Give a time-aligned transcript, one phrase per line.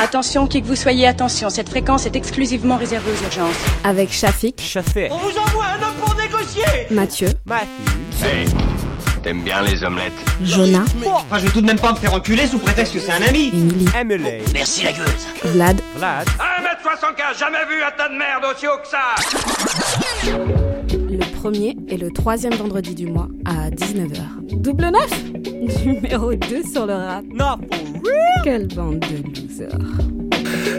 [0.00, 3.56] Attention, qui que vous soyez, attention, cette fréquence est exclusivement réservée aux urgences.
[3.82, 5.08] Avec Shafik, Chaffé.
[5.10, 6.64] On vous envoie un homme pour négocier.
[6.90, 8.48] Mathieu, Matthew.
[9.24, 10.12] T'aimes bien les omelettes.
[10.44, 13.10] Jonah, Enfin, je vais tout de même pas me faire enculer sous prétexte que c'est
[13.10, 13.48] un ami.
[13.52, 14.30] Emily, Emily.
[14.54, 15.26] Merci la gueuse.
[15.44, 16.28] Vlad, Vlad.
[16.28, 19.16] 1m75, jamais vu un tas de merde aussi haut que ça
[21.38, 24.56] premier et le troisième vendredi du mois à 19h.
[24.60, 27.24] Double neuf Numéro 2 sur le rap.
[27.32, 28.42] Not for real.
[28.42, 29.78] Quelle bande de losers.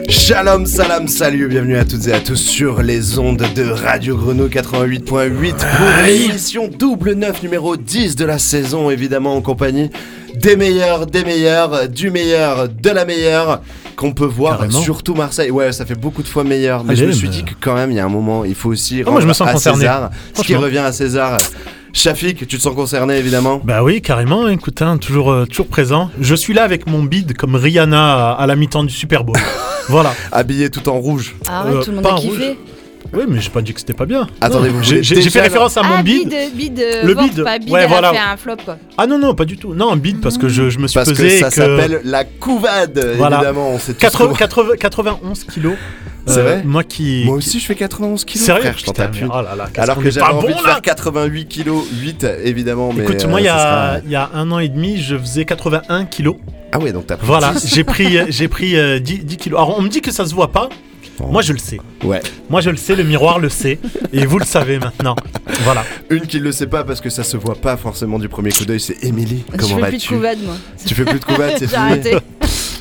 [0.09, 4.49] Shalom, salam, salut, bienvenue à toutes et à tous sur les ondes de Radio Grenouille
[4.49, 9.89] 88.8 pour l'émission double 9 numéro 10 de la saison, évidemment en compagnie
[10.35, 13.61] des meilleurs, des meilleurs, du meilleur, de la meilleure
[13.99, 14.79] qu'on peut voir, Carrément.
[14.81, 15.51] surtout Marseille.
[15.51, 17.51] Ouais, ça fait beaucoup de fois meilleur, mais Allez, je me suis mais- dit que
[17.59, 19.47] quand même, il y a un moment, il faut aussi Ah, moi, je me sens
[19.49, 19.79] à concerné.
[19.81, 21.37] César ce qui revient à César.
[21.91, 23.59] Shafik, tu te sens concerné évidemment?
[23.63, 26.11] Bah oui, carrément, écoute, hein, toujours, euh, toujours présent.
[26.21, 29.35] Je suis là avec mon bid comme Rihanna à, à la mi-temps du Super Bowl.
[29.89, 30.13] voilà.
[30.31, 31.35] Habillé tout en rouge.
[31.49, 32.57] Arrête, Euh, tout le monde a en kiffé.
[33.13, 34.27] Oui, mais j'ai pas dit que c'était pas bien.
[34.39, 36.29] Attendez, vous j'ai déjà fait référence à mon ah, bid.
[36.29, 37.43] bid, bid, euh, Le ventre, bid.
[37.43, 38.09] pas bid, Ouais, elle voilà.
[38.09, 38.57] a fait un flop.
[38.97, 39.73] Ah non, non, pas du tout.
[39.73, 42.23] Non, un bid parce que je, je me suis Parce pesé ça que s'appelle la
[42.23, 43.37] couvade, Voilà.
[43.37, 43.69] évidemment.
[43.71, 45.73] On sait tous 80 comment- 80 91 kilos.
[45.73, 47.23] Euh, C'est vrai Moi qui.
[47.25, 50.11] Moi aussi, je fais 91 kilos, Sérieux frère, je t'en tape oh là Alors que
[50.11, 52.91] j'avais pas envie bon, de faire 88 kilos 8, évidemment.
[52.95, 55.01] Mais Écoute, euh, moi, il y, a, sera- il y a un an et demi,
[55.01, 56.35] je faisais 81 kilos.
[56.71, 57.73] Ah ouais, donc t'as pris Voilà, 10.
[57.73, 59.57] j'ai pris, j'ai pris euh, 10, 10 kilos.
[59.59, 60.69] Alors, on me dit que ça se voit pas.
[61.27, 61.79] Moi, je le sais.
[62.03, 62.21] Ouais.
[62.49, 63.79] Moi, je le sais, le miroir le sait.
[64.13, 65.15] Et vous le savez maintenant.
[65.63, 65.83] Voilà.
[66.09, 68.65] Une qui le sait pas parce que ça se voit pas forcément du premier coup
[68.65, 69.43] d'œil, c'est Émilie.
[69.51, 70.55] Je Comment fais plus de vas-tu couvade, moi.
[70.85, 71.67] Tu fais plus de couvade, c'est
[72.03, 72.17] fini.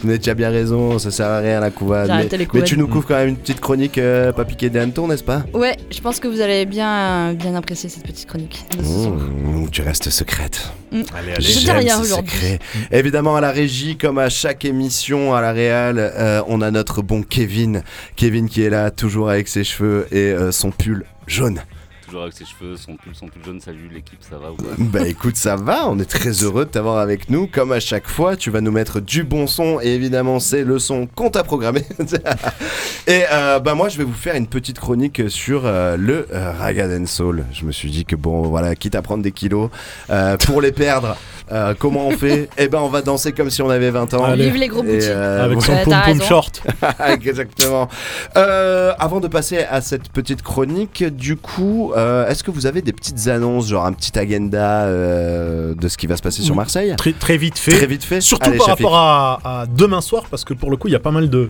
[0.05, 2.09] Mais tu as bien raison, ça sert à rien la couvade.
[2.09, 5.09] Mais, les tu nous couvres quand même une petite chronique euh, pas piquée des hannetons,
[5.09, 5.45] n'est-ce pas?
[5.53, 8.65] Ouais, je pense que vous allez bien, bien apprécier cette petite chronique.
[8.79, 10.71] Mmh, Tu restes secrète.
[10.93, 11.03] Mm.
[11.17, 12.59] Allez, Je dis J'aime rien aujourd'hui.
[12.91, 17.03] Évidemment, à la régie, comme à chaque émission à la Réal, euh, on a notre
[17.03, 17.83] bon Kevin.
[18.17, 21.61] Kevin qui est là, toujours avec ses cheveux et euh, son pull jaune.
[22.33, 22.75] Ses cheveux.
[23.61, 24.49] Salut l'équipe, ça va
[24.79, 27.47] Bah écoute, ça va, on est très heureux de t'avoir avec nous.
[27.47, 30.79] Comme à chaque fois, tu vas nous mettre du bon son et évidemment, c'est le
[30.79, 31.83] son qu'on t'a programmé.
[33.07, 37.07] et euh, bah moi, je vais vous faire une petite chronique sur euh, le euh,
[37.07, 37.45] Soul.
[37.53, 39.71] Je me suis dit que bon, voilà, quitte à prendre des kilos
[40.09, 41.17] euh, pour les perdre.
[41.53, 42.49] Euh, comment on fait?
[42.59, 44.25] Eh ben, on va danser comme si on avait 20 ans.
[44.25, 44.45] Allez.
[44.45, 45.03] Vive les gros boutiques.
[45.09, 46.63] euh, Avec son ouais, pom pom short.
[47.09, 47.89] Exactement.
[48.37, 52.83] Euh, avant de passer à cette petite chronique, du coup, euh, est-ce que vous avez
[52.83, 56.55] des petites annonces, genre un petit agenda euh, de ce qui va se passer sur.
[56.55, 56.95] Marseille?
[56.97, 57.71] Très, très vite fait.
[57.77, 58.21] Très vite fait.
[58.21, 60.97] Surtout Allez, par rapport à, à demain soir, parce que pour le coup, il y
[60.97, 61.49] a pas mal de,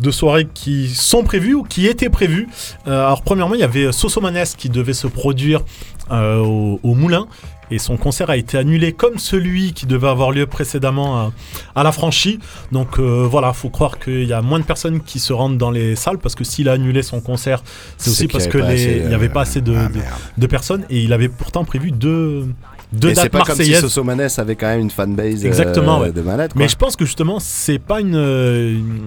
[0.00, 2.46] de soirées qui sont prévues ou qui étaient prévues.
[2.86, 5.62] Euh, alors, premièrement, il y avait Sosomanes qui devait se produire
[6.10, 7.26] euh, au, au Moulin.
[7.70, 11.32] Et son concert a été annulé comme celui qui devait avoir lieu précédemment à,
[11.74, 12.38] à la franchie.
[12.72, 15.70] Donc euh, voilà, faut croire qu'il y a moins de personnes qui se rendent dans
[15.70, 17.62] les salles parce que s'il a annulé son concert,
[17.96, 19.60] c'est aussi qu'il parce avait que pas les- assez, il n'y avait euh, pas assez
[19.60, 19.88] de, ah,
[20.36, 22.46] de- personnes et il avait pourtant prévu deux,
[22.92, 23.80] deux Et c'est dates pas comme si marseillaises.
[23.80, 26.10] Sosomanes avait quand même une fanbase euh, Exactement, ouais.
[26.12, 26.52] de malade.
[26.52, 26.62] Quoi.
[26.62, 29.00] Mais je pense que justement, c'est pas une, euh, une-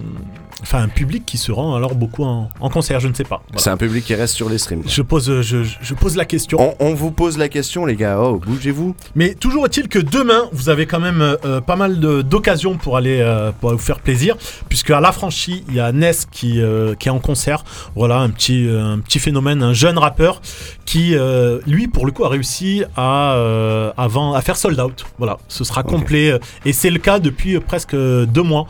[0.61, 2.99] enfin un public qui se rend alors beaucoup en, en concert.
[2.99, 3.41] Je ne sais pas.
[3.47, 3.61] Voilà.
[3.61, 4.83] C'est un public qui reste sur les streams.
[4.85, 6.75] Je pose, euh, je, pose la question.
[6.79, 8.19] On, on vous pose la question, les gars.
[8.19, 8.95] Oh, bougez-vous.
[9.15, 12.97] Mais toujours est-il que demain, vous avez quand même euh, euh, pas mal d'occasions pour
[12.97, 14.35] aller euh, pour vous faire plaisir,
[14.69, 17.63] puisque à la franchie, il y a Ness qui, euh, qui est en concert.
[17.95, 20.41] Voilà, un petit, un petit phénomène, un jeune rappeur
[20.85, 21.15] qui,
[21.65, 25.05] lui, pour le coup, a réussi à, avant, à faire sold out.
[25.17, 26.39] Voilà, ce sera complet.
[26.65, 28.67] Et c'est le cas depuis presque deux mois.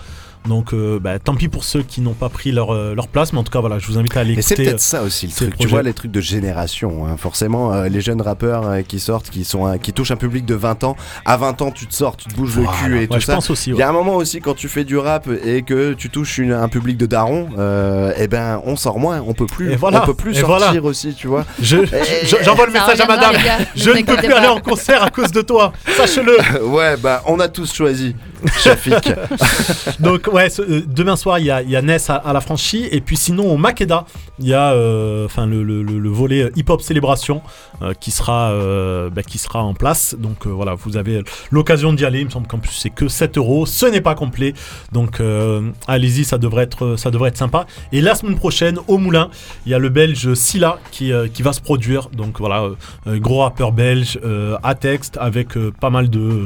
[0.48, 3.32] Donc, euh, bah, tant pis pour ceux qui n'ont pas pris leur, euh, leur place,
[3.32, 5.28] mais en tout cas, voilà, je vous invite à aller Et c'est peut-être ça aussi
[5.28, 5.58] le truc.
[5.58, 7.06] Tu vois les trucs de génération.
[7.08, 7.16] hein.
[7.18, 10.46] Forcément, euh, les jeunes rappeurs euh, qui sortent, qui sont, euh, qui touchent un public
[10.46, 10.98] de 20 ans.
[11.26, 12.78] À 20 ans, tu te sors, tu te bouges le Voilà.
[12.80, 13.36] cul et Ouais, tout je ça.
[13.36, 13.70] pense aussi.
[13.70, 13.80] Il ouais.
[13.80, 16.52] y a un moment aussi quand tu fais du rap et que tu touches une-
[16.52, 20.04] un public de daron, euh, eh ben on sort moins, on peut plus, Et voilà.
[20.04, 20.82] on peut plus Et sortir voilà.
[20.84, 21.46] aussi, tu vois.
[21.62, 23.34] Je- je- J'envoie le message à madame.
[23.36, 24.54] gars, Je ne peux plus aller pas.
[24.54, 25.72] en concert à cause de toi.
[25.96, 26.66] Sache-le.
[26.68, 28.16] ouais, bah on a tous choisi
[28.60, 29.12] Shafik.
[30.00, 33.52] Donc ouais, euh, demain soir il y a, Ness à, la franchise et puis sinon
[33.52, 34.06] au Makeda
[34.40, 37.42] il y a euh, enfin le, le- le- le volet hip hop célébration
[37.82, 40.16] euh, qui sera euh, bah, qui sera en place.
[40.18, 42.20] Donc euh, voilà, vous avez l'occasion d'y aller.
[42.20, 44.54] Il me semble qu'en plus c'est que 7 euros, ce n'est pas complet.
[44.92, 47.66] Donc euh, allez-y, ça devrait être ça devrait être sympa.
[47.92, 49.30] Et la semaine prochaine au Moulin,
[49.66, 52.10] il y a le Belge Silla qui euh, qui va se produire.
[52.10, 52.76] Donc voilà, euh,
[53.08, 56.44] euh, gros rappeur belge euh, à texte avec euh, pas mal de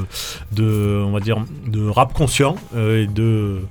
[0.51, 3.61] de on va dire de rap conscient euh, et de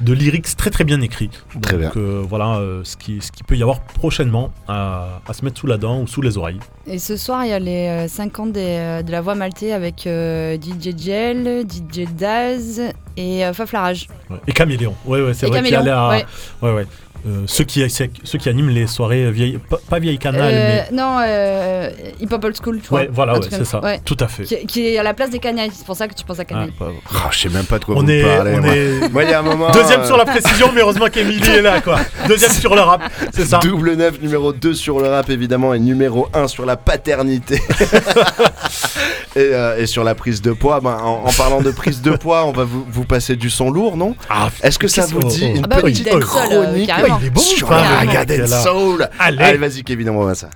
[0.00, 1.30] de lyrics très très bien écrits.
[1.62, 5.32] Très Donc euh, voilà euh, ce qui ce qui peut y avoir prochainement à, à
[5.32, 6.60] se mettre sous la dent ou sous les oreilles.
[6.86, 9.72] Et ce soir, il y a les euh, 5 ans des, de la voix maltais
[9.72, 12.80] avec euh, DJ Gel, DJ Daz
[13.16, 14.08] et euh, Faflarage.
[14.30, 14.36] Ouais.
[14.46, 14.94] Et Caméléon.
[15.06, 16.24] Ouais ouais, c'est vrai qu'il y a l'air- ouais.
[16.62, 16.86] ouais ouais.
[17.26, 20.94] Euh, ceux qui ceux qui animent les soirées vieilles pas, pas vieille canal Euh, mais
[20.96, 21.88] Non, euh,
[22.20, 23.00] Hip Hop Old School, tu vois.
[23.00, 23.98] ouais voilà ouais, c'est ça Ouais.
[24.04, 24.44] tout à fait.
[24.44, 26.42] Qui, qui est à la place des canailles, c'est pour ça que tu penses à
[26.42, 26.72] Ah, canailles.
[26.78, 28.52] pas- Oh, je sais même pas de quoi on vous est, parlez.
[28.54, 28.76] on moi.
[28.76, 29.70] est Moi, il y a un moment.
[29.70, 31.98] deuxième euh, sur la précision, mais heureusement qu'Emilie est là, quoi.
[32.28, 33.00] Deuxième sur le rap,
[33.32, 33.58] c'est ça.
[33.60, 37.58] Double 9, numéro 2 sur le rap évidemment et numéro 1 sur la paternité.
[39.36, 42.12] et, euh, et sur la prise de poids, ben, en, en parlant de prise de
[42.12, 44.14] poids, on va vous, vous passer du son lourd, non?
[44.28, 45.56] Ah, Est-ce que ça vous dit oh.
[45.56, 46.90] une Ah bah petite chronique.
[47.20, 48.62] Il est bon, sur la là.
[48.62, 49.42] Soul Allez.
[49.42, 50.50] Allez, vas-y Kevin, envoie ça.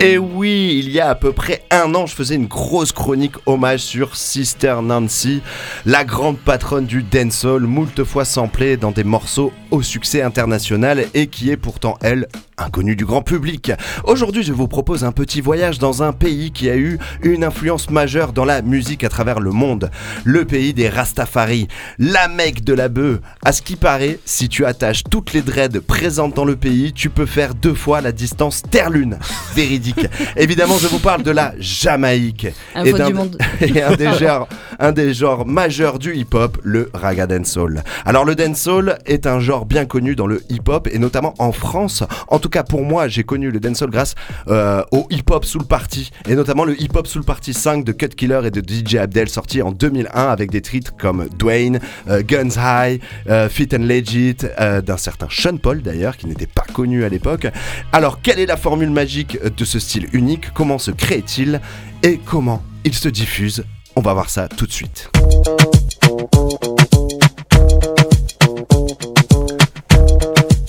[0.00, 3.34] Et oui, il y a à peu près un an, je faisais une grosse chronique
[3.46, 5.42] hommage sur Sister Nancy,
[5.86, 11.26] la grande patronne du dancehall, moult fois samplée dans des morceaux au succès international et
[11.26, 12.28] qui est pourtant, elle,
[12.58, 13.72] inconnue du grand public.
[14.04, 17.90] Aujourd'hui, je vous propose un petit voyage dans un pays qui a eu une influence
[17.90, 19.90] majeure dans la musique à travers le monde.
[20.22, 21.66] Le pays des Rastafari,
[21.98, 23.18] la mecque de la bœuf.
[23.44, 27.10] À ce qui paraît, si tu attaches toutes les dreads présentes dans le pays, tu
[27.10, 29.18] peux faire deux fois la distance Terre-Lune.
[29.54, 29.87] Véridique.
[30.36, 32.46] Évidemment, je vous parle de la Jamaïque.
[32.74, 33.38] Un Et faux d'un- du monde.
[33.60, 34.48] et un des genres,
[34.78, 37.82] un des genres majeurs du hip-hop, le raga dancehall.
[38.04, 42.02] Alors le dancehall est un genre bien connu dans le hip-hop et notamment en France.
[42.28, 44.14] En tout cas pour moi, j'ai connu le dancehall grâce
[44.48, 48.40] euh, au hip-hop Soul Party et notamment le hip-hop Soul Party 5 de Cut Killer
[48.44, 53.00] et de DJ Abdel sorti en 2001 avec des titres comme Dwayne, euh, Guns High,
[53.28, 57.46] euh, Fit and Legit, d'un certain Sean Paul d'ailleurs qui n'était pas connu à l'époque.
[57.92, 61.60] Alors quelle est la formule magique de ce style unique Comment se crée-t-il
[62.02, 63.64] et comment il se diffuse?
[63.96, 65.10] On va voir ça tout de suite.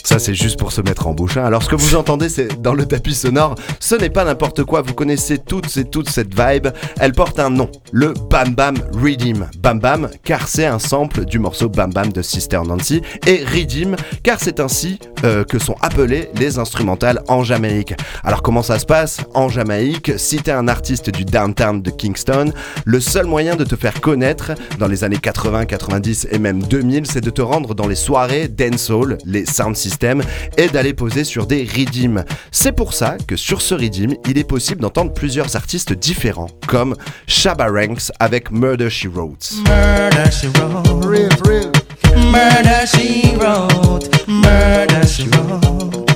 [0.09, 1.37] Ça, c'est juste pour se mettre en bouche.
[1.37, 1.45] hein.
[1.45, 3.53] Alors, ce que vous entendez, c'est dans le tapis sonore.
[3.79, 4.81] Ce n'est pas n'importe quoi.
[4.81, 6.69] Vous connaissez toutes et toutes cette vibe.
[6.99, 7.69] Elle porte un nom.
[7.91, 9.47] Le Bam Bam Redeem.
[9.59, 13.03] Bam Bam, car c'est un sample du morceau Bam Bam de Sister Nancy.
[13.27, 17.93] Et Redeem, car c'est ainsi euh, que sont appelées les instrumentales en Jamaïque.
[18.23, 22.51] Alors, comment ça se passe En Jamaïque, si t'es un artiste du downtown de Kingston,
[22.83, 27.05] le seul moyen de te faire connaître dans les années 80, 90 et même 2000,
[27.05, 29.98] c'est de te rendre dans les soirées dancehall, les sound systems,
[30.57, 32.23] et d'aller poser sur des redeems.
[32.51, 36.95] C'est pour ça que sur ce redeem, il est possible d'entendre plusieurs artistes différents, comme
[37.27, 39.51] Shabba Ranks avec Murder She Wrote.
[39.65, 41.05] Murder she wrote.
[41.05, 41.71] Real, real.
[42.31, 44.09] Murder she wrote.
[44.27, 46.09] Murder she wrote.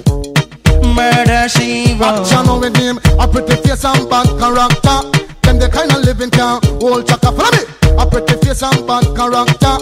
[0.83, 2.19] Murder she wrote.
[2.19, 4.99] Action on with him, a pretty face and bad character.
[5.41, 7.31] Them the kind of living can hold chaka.
[7.31, 7.63] Follow me.
[7.97, 9.77] A pretty face and bad character.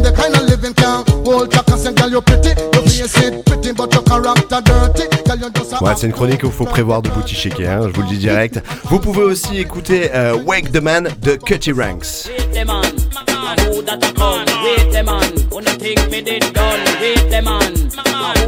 [0.00, 1.76] Them the kind of living can hold chaka.
[1.76, 5.08] Say, girl, you pretty, your face it pretty, but your character dirty.
[5.24, 7.68] Girl, you just a Ouais, c'est une chronique où il faut prévoir de booty shaker,
[7.68, 8.60] hein, je vous le dis direct.
[8.84, 12.28] Vous pouvez aussi écouter euh, Wake the Man de Cutty Ranks.
[12.28, 14.44] Wait them on, who that a come?
[14.64, 16.80] Wait them on, who no think me did done?
[17.00, 17.72] Wait them on,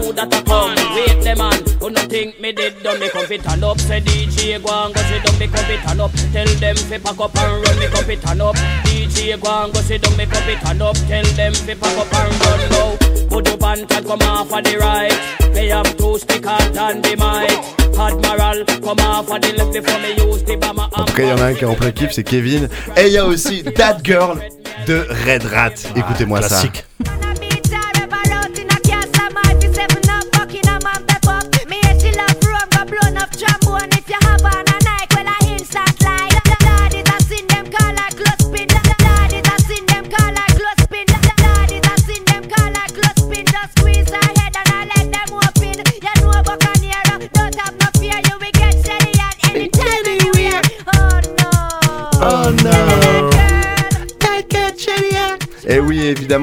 [0.02, 0.74] who that a come?
[0.94, 3.00] Wait them on, who no think me did done?
[3.00, 5.38] Me come fit turn up, say DJ go and go sit down.
[5.38, 7.78] Me come fit turn up, tell them fi pack up and run.
[7.78, 10.16] Me come fit turn up, DJ go and go sit down.
[10.18, 12.96] Me come fit turn up, tell them fi pack up and run now.
[13.28, 15.12] Put up and cat come off of the right.
[15.54, 17.58] Me have two stick hard and the mic.
[17.98, 20.88] Admiral come off of the left before me use the bomber.
[20.92, 22.68] En tout cas, il y en a un qui est en plein kiff, c'est Kevin.
[22.96, 24.38] Et il y a aussi That Girl
[24.86, 25.74] de Red Rat.
[25.96, 26.62] Écoutez-moi ça.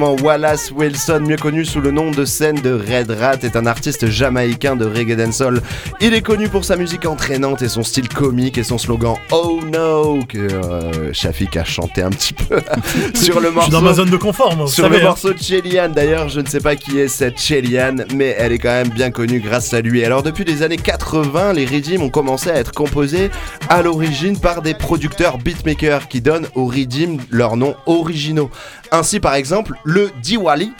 [0.00, 3.66] Évidemment Wallace Wilson, mieux connu sous le nom de scène de Red Rat, est un
[3.66, 5.60] artiste jamaïcain de reggae dancehall.
[6.00, 9.60] Il est connu pour sa musique entraînante et son style comique et son slogan Oh
[9.70, 12.60] no que euh, Shafik a chanté un petit peu
[13.14, 13.70] sur le Je morceau.
[13.70, 14.66] suis dans ma zone de confort, moi.
[14.68, 15.02] Sur le hein.
[15.02, 18.58] morceau de Chelian, d'ailleurs, je ne sais pas qui est cette Chelian, mais elle est
[18.58, 20.04] quand même bien connue grâce à lui.
[20.04, 23.30] Alors, depuis les années 80, les rythms ont commencé à être composés
[23.68, 28.50] à l'origine par des producteurs beatmakers qui donnent aux rythms leurs noms originaux.
[28.92, 30.72] Ainsi, par exemple, le Diwali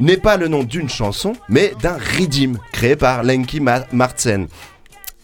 [0.00, 4.46] n'est pas le nom d'une chanson, mais d'un rhythm créé par Lenky Ma- Martsen.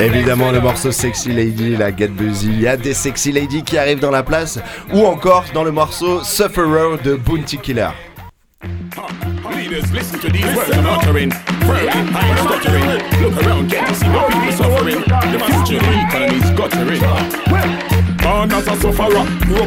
[0.00, 2.48] Évidemment, le morceau Sexy Lady, la Get Busy.
[2.48, 4.58] Il y a des Sexy Lady qui arrivent dans la place,
[4.92, 7.90] ou encore dans le morceau Sufferer de Bounty Killer.
[9.54, 11.30] Leaders, listen to these words I'm uttering.
[11.66, 12.08] Furry, I'm
[12.38, 12.84] stuttering.
[13.22, 15.00] Look around, get to see what people suffering.
[15.00, 15.80] The future
[19.22, 19.62] a the.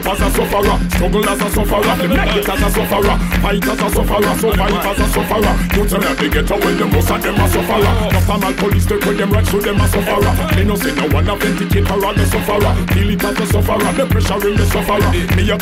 [15.45, 15.55] You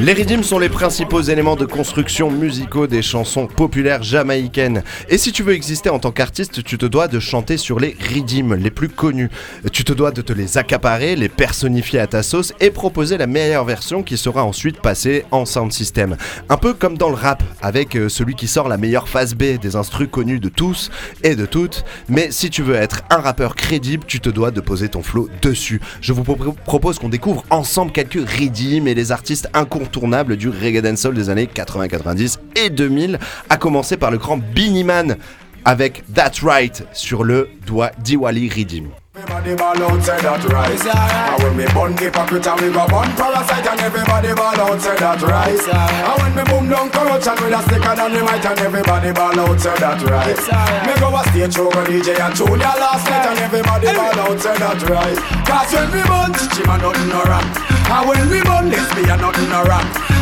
[0.00, 4.82] Les rythms sont les principaux éléments de construction musicaux des chansons populaires jamaïcaines.
[5.08, 7.96] Et si tu veux exister en tant qu'artiste, tu te dois de chanter sur les
[7.98, 9.30] rythms les plus connus.
[9.72, 10.75] Tu te dois de te les accaparer,
[11.16, 15.44] les personnifier à ta sauce et proposer la meilleure version qui sera ensuite passée en
[15.44, 16.16] sound system.
[16.48, 19.58] Un peu comme dans le rap, avec euh, celui qui sort la meilleure phase B
[19.60, 20.90] des instrus connus de tous
[21.22, 21.84] et de toutes.
[22.08, 25.28] Mais si tu veux être un rappeur crédible, tu te dois de poser ton flow
[25.42, 25.80] dessus.
[26.00, 30.82] Je vous pro- propose qu'on découvre ensemble quelques rythms et les artistes incontournables du reggae
[30.82, 33.18] dancehall des années 80, 90 et 2000,
[33.48, 35.16] à commencer par le grand Beanie Man
[35.64, 38.88] avec That's Right sur le doigt Diwali Rhythm.
[39.16, 40.76] Everybody ball out, say that right.
[40.76, 44.92] And when me bun hypocrite and we go bun parasite and everybody ball out, say
[44.92, 45.56] that right.
[45.56, 49.32] And when me boom down corruption with a sticker down the mic and everybody ball
[49.40, 50.36] out, say that right.
[50.84, 54.52] Me go a stage with DJ and Junior last night and everybody ball out, say
[54.52, 55.16] that right.
[55.48, 57.48] Cause when we bun, chichi man nothing no wrong.
[57.88, 59.88] And when we bun, lesbian nothing no wrong.
[59.88, 60.15] But I wear a taste and I buy nothing no wrong.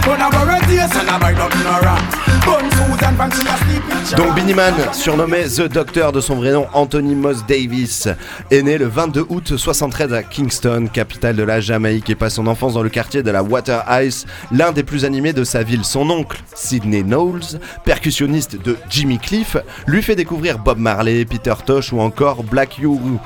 [4.17, 8.09] Donc Beanie Man, surnommé The Doctor de son vrai nom Anthony Moss Davis,
[8.51, 12.47] est né le 22 août 73 à Kingston, capitale de la Jamaïque, et passe son
[12.47, 15.85] enfance dans le quartier de la Water Ice, l'un des plus animés de sa ville.
[15.87, 19.57] Son oncle, Sidney Knowles, percussionniste de Jimmy Cliff,
[19.87, 23.17] lui fait découvrir Bob Marley, Peter Tosh ou encore Black Uhuru.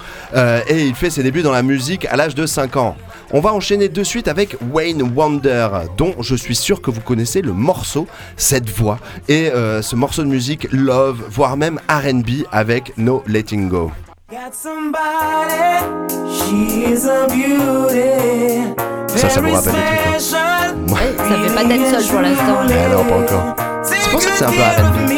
[0.69, 2.97] Et il fait ses débuts dans la musique à l'âge de 5 ans.
[3.31, 5.69] On va enchaîner de suite avec Wayne Wonder,
[5.99, 8.07] dont je suis sûr que vous connaissez le morceau,
[8.37, 13.69] cette voix, et euh, ce morceau de musique Love, voire même RB avec No Letting
[13.69, 13.91] Go.
[14.31, 15.85] Got somebody,
[16.31, 18.73] she's a beauty.
[19.15, 20.35] Ça, ça vous rappelle des trucs.
[20.35, 20.75] hein.
[21.19, 22.57] Ça fait pas dancehall pour l'instant.
[22.71, 23.57] Ah non, pas encore.
[23.83, 25.11] C'est pour ça que c'est un peu RB.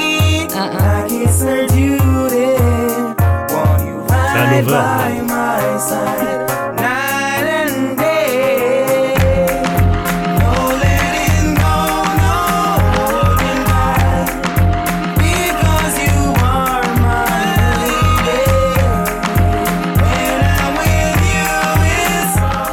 [4.33, 4.81] C'est un lover.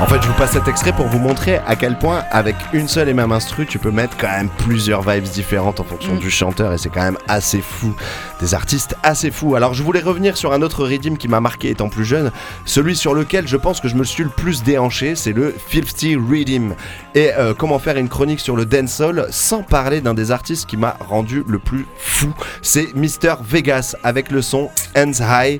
[0.08, 2.88] En fait, je vous passe cet extrait pour vous montrer à quel point, avec une
[2.88, 6.32] seule et même instru, tu peux mettre quand même plusieurs vibes différentes en fonction du
[6.32, 7.94] chanteur, et c'est quand même assez fou.
[8.40, 9.56] Des artistes assez fous.
[9.56, 12.32] Alors, je voulais revenir sur un autre rythme qui m'a marqué étant plus jeune,
[12.64, 16.16] celui sur lequel je pense que je me suis le plus déhanché, c'est le Filthy
[16.16, 16.76] Rhythm.
[17.14, 20.78] Et euh, comment faire une chronique sur le dancehall sans parler d'un des artistes qui
[20.78, 23.36] m'a rendu le plus fou, c'est Mr.
[23.44, 25.60] Vegas avec le son Hands High.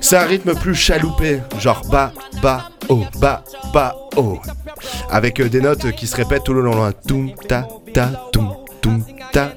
[0.00, 3.44] C'est un rythme plus chaloupé, genre ba, ba, oh, ba,
[3.74, 4.38] ba, oh.
[5.10, 6.74] Avec euh, des notes qui se répètent tout le long.
[6.74, 6.92] loin.
[7.46, 8.54] Ta, ta, toum,
[9.32, 9.52] ta.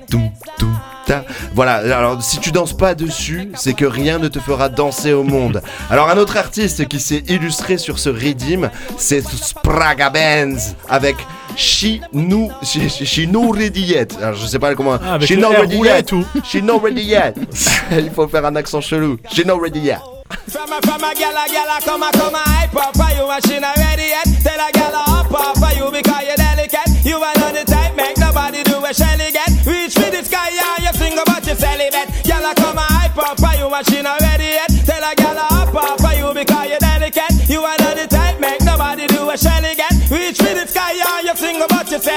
[1.54, 5.24] Voilà, alors si tu danses pas dessus, c'est que rien ne te fera danser au
[5.24, 5.62] monde.
[5.90, 11.16] Alors un autre artiste qui s'est illustré sur ce rythme, c'est Spraga Benz avec
[11.56, 14.08] She No She, she- she No Ready Yet.
[14.22, 14.98] Alors je sais pas comment.
[15.04, 16.04] Ah, avec she le No R Ready Yet.
[16.04, 16.26] tout.
[16.44, 17.34] She No Ready Yet.
[17.92, 19.18] Il faut faire un accent chelou.
[19.32, 20.00] She No Ready Yet.
[20.48, 23.12] From a, from a gal, a gal, a come a, come a hype up for
[23.16, 24.24] you, and she not ready yet?
[24.42, 26.88] Tell a gal a up up for you because you're delicate?
[27.04, 29.52] You are not the type, make nobody do a shelly get.
[29.68, 32.11] Reach for the sky, and you sing about your celibate.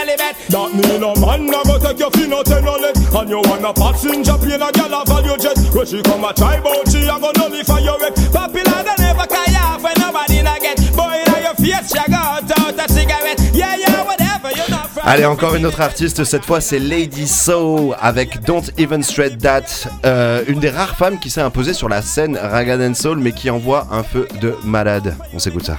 [0.08, 0.36] About your celibate.
[0.48, 3.40] That mean a man a go take your fin out ten a leg And you
[3.44, 7.02] wanna passenger plane a gal a value jet When she come a try bout she
[7.08, 10.78] a go nullify your wreck Popular than ever carry off when nobody not get.
[10.94, 13.40] Boy, now your face, you go out, out a cigarette.
[13.52, 15.02] Yeah, yeah, whatever, you're not from.
[15.06, 19.62] Allez, encore une autre artiste, cette fois c'est Lady So avec Don't Even Straight That,
[20.04, 23.32] Euh, une des rares femmes qui s'est imposée sur la scène Ragga and Soul mais
[23.32, 25.16] qui envoie un feu de malade.
[25.34, 25.78] On s'écoute ça.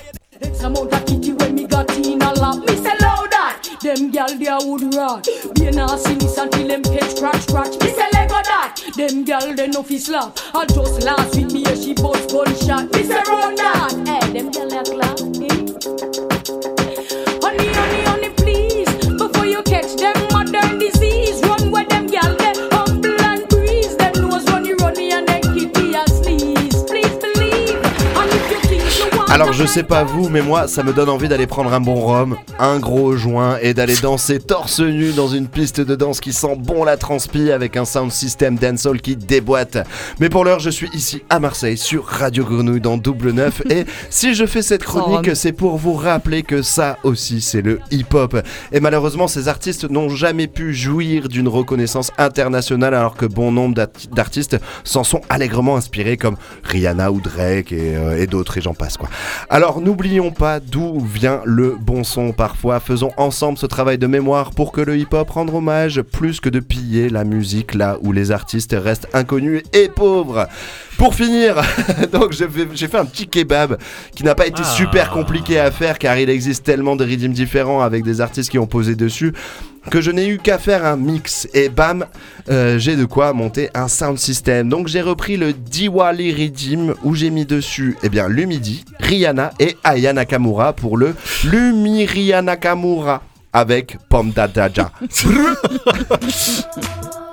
[4.16, 5.28] Gal there would rot.
[5.56, 7.78] Be not see this until them head scratch scratch.
[7.82, 8.80] Me say lego that.
[8.96, 10.40] Them gal they no fi slap.
[10.54, 12.94] I just last week me she bust gunshot.
[12.94, 13.92] Me say run that.
[14.08, 16.75] Hey, them gal a clap.
[29.36, 31.96] Alors je sais pas vous, mais moi ça me donne envie d'aller prendre un bon
[31.96, 36.32] rhum, un gros joint et d'aller danser torse nu dans une piste de danse qui
[36.32, 39.78] sent bon la transpi avec un sound system dancehall qui déboîte.
[40.22, 43.86] Mais pour l'heure je suis ici à Marseille sur Radio Grenouille dans Double Neuf et
[44.10, 48.38] si je fais cette chronique c'est pour vous rappeler que ça aussi c'est le hip-hop.
[48.72, 53.76] Et malheureusement ces artistes n'ont jamais pu jouir d'une reconnaissance internationale alors que bon nombre
[53.76, 58.62] d'art- d'artistes s'en sont allègrement inspirés comme Rihanna ou Drake et, euh, et d'autres et
[58.62, 59.10] j'en passe quoi.
[59.50, 62.80] Alors n'oublions pas d'où vient le bon son parfois.
[62.80, 66.60] Faisons ensemble ce travail de mémoire pour que le hip-hop rende hommage plus que de
[66.60, 70.48] piller la musique là où les artistes restent inconnus et pauvres.
[70.98, 71.62] Pour finir,
[72.14, 72.48] donc j'ai
[72.88, 73.78] fait un petit kebab
[74.16, 74.76] qui n'a pas été Ah.
[74.76, 78.60] super compliqué à faire car il existe tellement de rythmes différents avec des artistes qui
[78.60, 79.34] ont posé dessus
[79.90, 82.06] que je n'ai eu qu'à faire un mix et bam,
[82.50, 84.70] euh, j'ai de quoi monter un sound system.
[84.70, 89.78] Donc j'ai repris le Diwali Rhythm où j'ai mis dessus eh bien Lumidi, Rihanna et
[89.84, 93.22] Aya Nakamura pour le Lumi Rihanna Nakamura
[93.54, 94.92] avec Pom Dadaja.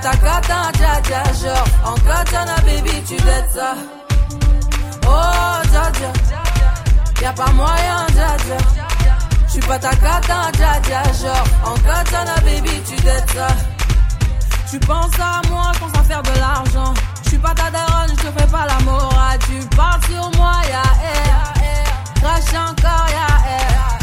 [0.00, 1.22] ta cata, dja.
[1.40, 3.74] Genre, en katana, baby, tu dettes ça.
[5.06, 6.12] Oh, dja.
[7.22, 8.58] Y'a pas moyen, dja dja.
[9.48, 11.02] J'suis pas ta cata, dja.
[11.20, 13.48] Genre, en katana, baby, tu dettes ça.
[14.70, 16.94] Tu penses à moi, je pense à faire de l'argent.
[17.24, 19.38] Je suis pas ta daronne, je te fais pas la morale.
[19.46, 21.52] Tu parles sur moi, ya air.
[22.20, 23.97] Crache encore, ya air.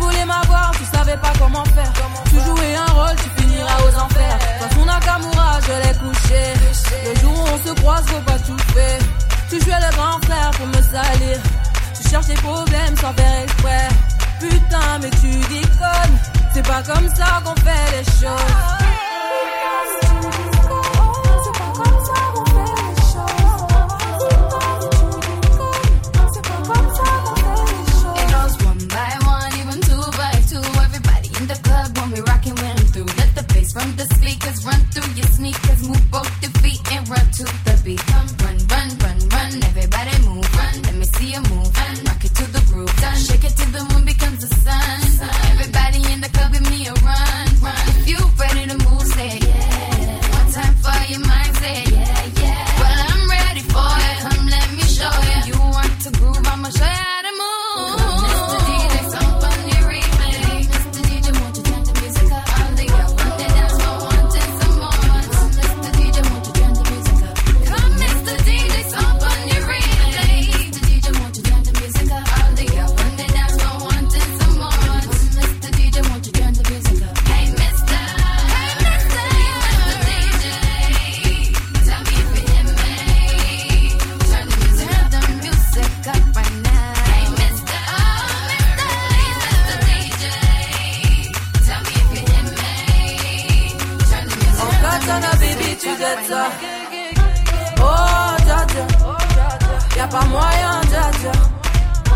[0.00, 1.92] Voulais m'avoir, tu savais pas comment faire.
[2.30, 4.38] Tu jouais un rôle, tu finiras aux enfers.
[4.60, 6.54] Dans son Nakamura, je l'ai couché.
[7.04, 9.00] Le jour où on se croise, faut pas tout faire.
[9.50, 11.38] Tu jouais le grand frère pour me salir.
[12.00, 13.88] Tu cherches des problèmes sans faire exprès.
[14.40, 16.18] Putain, mais tu déconnes.
[16.54, 18.77] C'est pas comme ça qu'on fait les choses.
[34.48, 35.88] The speakers run through your sneakers.
[35.88, 38.00] Move both your feet and run to the beat.
[38.06, 39.64] Come run, run, run, run.
[39.64, 40.82] Everybody move, run.
[40.82, 41.76] Let me see you move.
[41.76, 41.94] Run.
[42.06, 42.96] Rock it to the groove.
[43.00, 43.16] Done.
[43.16, 44.07] Shake it to the moon
[100.10, 101.32] pas moyen, dja dja.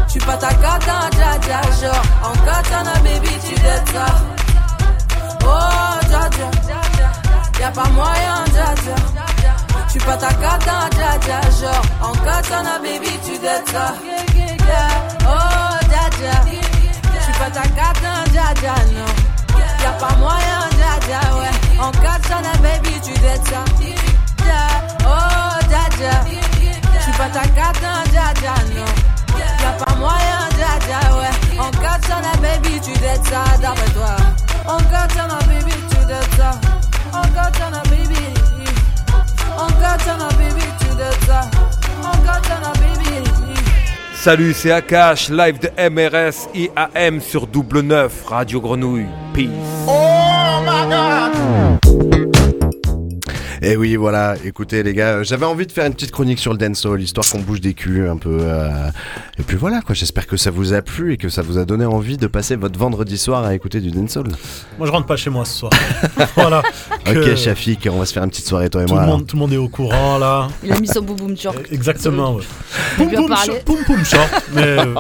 [0.09, 1.61] Tu pas ta katana, dja dja.
[1.81, 3.57] Genre, en katana, baby, tu
[3.93, 4.07] ça.
[5.45, 6.49] Oh, dja dja.
[7.61, 8.97] Y'a pas moyen, dja dja.
[9.91, 11.41] Tu pas ta katana, dja dja.
[11.61, 13.35] Genre, en katana, baby, tu.
[13.43, 13.75] Yeah.
[15.27, 16.35] Oh, dja dja.
[17.25, 19.13] Tu pas ta katana, dja dja, non.
[19.83, 21.55] Y'a pas moyen, dja dja, ouais.
[21.81, 23.13] En katana, baby, tu.
[24.47, 24.71] Yeah.
[25.05, 26.52] Oh, dja dja.
[27.13, 29.39] Tu pas ta katana, dja dja, non.
[29.39, 31.59] Y'a pas moyen, dja dja, ouais.
[31.59, 34.17] En katana, baby, tu dettes ça, d'après toi.
[34.67, 36.53] En katana, baby, tu dettes ça.
[37.13, 38.25] En katana, baby.
[39.59, 41.43] En katana, baby, tu dettes ça.
[42.03, 43.29] En katana, baby.
[44.15, 49.09] Salut, c'est Akash, live de MRS IAM sur Double 9, Radio Grenouille.
[49.35, 49.49] Peace.
[49.87, 51.72] Oh my god!
[53.65, 56.51] Et oui, voilà, écoutez les gars, euh, j'avais envie de faire une petite chronique sur
[56.51, 58.39] le dancehall, histoire qu'on bouge des culs un peu.
[58.41, 58.89] euh,
[59.39, 61.65] Et puis voilà, quoi, j'espère que ça vous a plu et que ça vous a
[61.65, 64.27] donné envie de passer votre vendredi soir à écouter du dancehall.
[64.79, 65.71] Moi, je rentre pas chez moi ce soir.
[66.35, 66.63] voilà.
[67.09, 69.03] Ok, Shafik, on va se faire une petite soirée, toi et tout, moi.
[69.03, 69.19] le alors.
[69.19, 70.49] monde, tout le monde est au courant là.
[70.65, 71.59] Il a mis son boum boum short.
[71.71, 72.43] Exactement, ouais.
[72.99, 74.43] Boum boum, short.
[74.55, 74.95] Mais euh,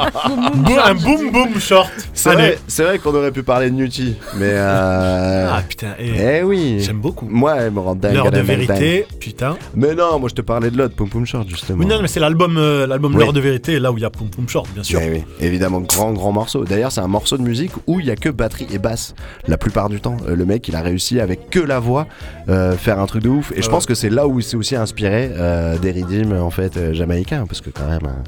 [0.84, 1.90] un boum boum short.
[2.14, 5.48] C'est vrai, c'est vrai qu'on aurait pu parler de Nutty, mais euh...
[5.50, 6.78] Ah putain, et Eh oui.
[6.80, 7.26] J'aime beaucoup.
[7.28, 8.14] Moi, elle me rend dingue.
[8.56, 9.56] Vérité, putain.
[9.74, 11.78] Mais non, moi je te parlais de l'autre, Pum Pum Short, justement.
[11.80, 13.20] Oui, non, mais c'est l'album euh, l'album Oui.
[13.20, 15.00] L'heure de vérité, là où il y a Poum Poum Short, bien sûr.
[15.00, 16.64] Oui, évidemment, grand grand morceau.
[16.64, 19.14] D'ailleurs, c'est un morceau de musique où il y a que batterie et basse
[19.48, 20.16] la plupart du temps.
[20.28, 22.06] Euh, le mec, il a réussi avec que la voix
[22.48, 23.52] euh, faire un truc de ouf.
[23.52, 23.70] Et je Ouais.
[23.72, 27.46] pense que c'est là où il s'est aussi inspiré euh, des rythmes en fait jamaïcains,
[27.46, 28.00] parce que quand même.
[28.06, 28.22] hein.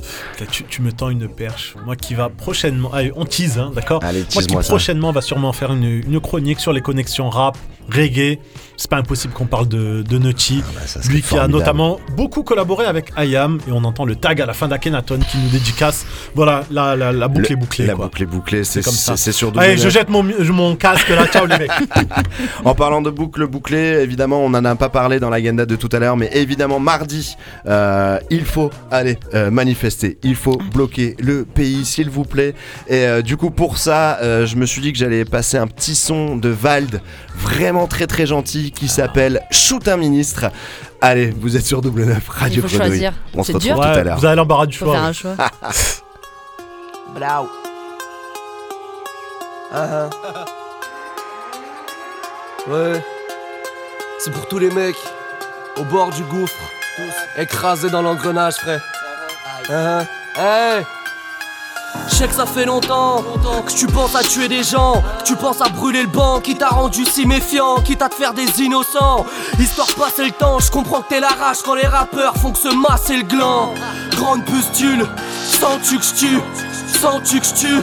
[0.50, 1.74] Tu, tu me tends une perche.
[1.84, 2.92] Moi qui va prochainement.
[2.92, 4.00] Allez, on tease, hein, d'accord?
[4.04, 4.60] Allez, Moi qui ça.
[4.60, 7.56] prochainement va sûrement faire une, une chronique sur les connexions rap,
[7.90, 8.38] reggae.
[8.76, 10.62] C'est pas impossible qu'on parle de, de Nutty.
[10.66, 13.58] Ah bah, Lui qui a notamment beaucoup collaboré avec IAM.
[13.68, 16.04] Et on entend le tag à la fin d'Akhenaton qui nous dédicace.
[16.34, 17.86] Voilà, la, la, la boucle Le- est bouclée.
[17.86, 18.06] La quoi.
[18.06, 19.16] boucle est bouclée, c'est comme ça.
[19.16, 19.82] c'est sur Allez, W9.
[19.82, 21.26] je jette mon, mon casque là.
[21.26, 21.70] Ciao les mecs.
[22.64, 25.88] En parlant de boucle bouclée, évidemment, on n'en a pas parlé dans l'agenda de tout
[25.92, 30.18] à l'heure, mais évidemment, mardi, euh, il faut aller euh, manifester.
[30.22, 32.54] Il faut bloquer le pays, s'il vous plaît.
[32.88, 35.94] Et euh, du coup, pour ça, je me suis dit que j'allais passer un petit
[35.94, 37.00] son de Vald,
[37.36, 40.46] vraiment très très gentil, qui s'appelle Shoot un ministre.
[41.00, 42.88] Allez, vous êtes sur Double 9, Radio Il faut Grenouille.
[42.90, 43.12] choisir.
[43.34, 43.76] On se C'est retrouve dur.
[43.76, 44.18] tout à Ouais, l'heure.
[44.18, 44.94] vous avez l'embarras du Faut choix.
[44.94, 45.36] faire un choix.
[47.14, 47.48] Blau.
[49.74, 50.10] Uh-huh.
[52.68, 53.04] Ouais.
[54.20, 54.96] C'est pour tous les mecs
[55.76, 56.54] au bord du gouffre,
[57.36, 58.82] écrasés dans l'engrenage, frère.
[59.68, 60.06] Uh-huh.
[60.36, 60.84] Hey.
[62.08, 63.24] Je sais que ça fait longtemps
[63.66, 66.54] que tu penses à tuer des gens, que tu penses à brûler le banc, qui
[66.56, 69.24] t'a rendu si méfiant, quitte à te faire des innocents.
[69.58, 72.52] Histoire de passer le temps, je comprends que t'es la rage quand les rappeurs font
[72.52, 73.74] que se masser le gland.
[74.16, 75.06] Grande pustule,
[75.60, 76.40] sens-tu que je tue,
[77.00, 77.82] sens-tu que je tue,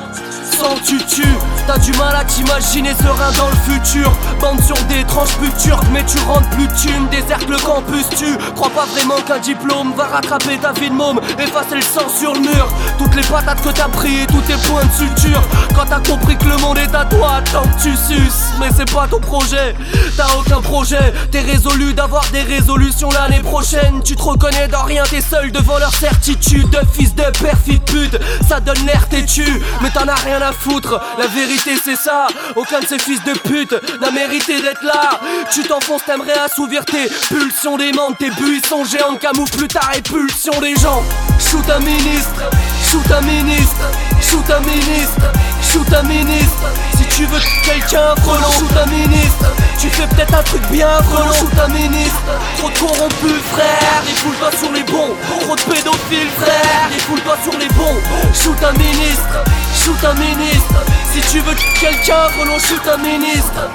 [0.61, 1.23] que tu
[1.67, 4.11] T'as du mal à t'imaginer serein dans le futur.
[4.39, 8.05] Bande sur des tranches plus turques, mais tu rentres plus de thunes, déserte le campus,
[8.17, 12.07] tu crois pas vraiment qu'un diplôme va rattraper ta vie de môme, effacer le sang
[12.09, 12.67] sur le mur.
[12.97, 15.41] Toutes les patates que t'as pris et tous tes points de suture.
[15.75, 18.51] Quand t'as compris que le monde est à toi, tant que tu suces.
[18.59, 19.75] Mais c'est pas ton projet,
[20.17, 21.13] t'as aucun projet.
[21.31, 24.01] T'es résolu d'avoir des résolutions l'année prochaine.
[24.03, 26.20] Tu te reconnais dans rien, t'es seul devant leur certitude.
[26.21, 28.15] De fils de perfide pute,
[28.47, 29.43] ça donne l'air têtu.
[29.81, 32.27] Mais t'en as rien à foutre, la vérité c'est ça.
[32.55, 35.19] Aucun de ces fils de pute n'a mérité d'être là.
[35.51, 40.75] Tu t'enfonces, t'aimerais assouvir tes pulsions des manques, tes buissons géants camouflent ta répulsion des
[40.75, 41.03] gens.
[41.39, 42.49] Shoot un ministre,
[42.87, 43.89] shoot un ministre,
[44.21, 45.31] shoot un ministre,
[45.63, 47.00] shoot un ministre.
[47.21, 49.45] Tu veux quelqu'un, frelon, shoot un ministre.
[49.77, 52.19] Tu fais peut-être un truc bien, frelon, shoot un ministre.
[52.57, 55.15] Trop de corrompus, frère, et foule-toi sur les bons.
[55.45, 58.01] Trop de pédophiles, frère, et foule-toi sur les bons.
[58.33, 59.43] Shoot un ministre,
[59.75, 60.81] shoot un ministre.
[61.13, 63.69] Si tu veux quelqu'un, frelon, shoot un ministre.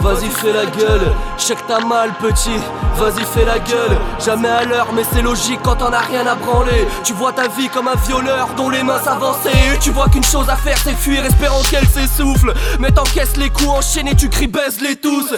[0.00, 2.58] Vas-y fais la gueule, je t'as mal petit.
[2.96, 6.34] Vas-y fais la gueule, jamais à l'heure mais c'est logique quand t'en as rien à
[6.34, 6.86] branler.
[7.04, 9.74] Tu vois ta vie comme un violeur dont les mains s'avançaient.
[9.74, 12.54] Et tu vois qu'une chose à faire c'est fuir espérant qu'elle s'essouffle.
[12.78, 15.34] Mais t'encaisses les coups enchaînés, tu cries baise-les tous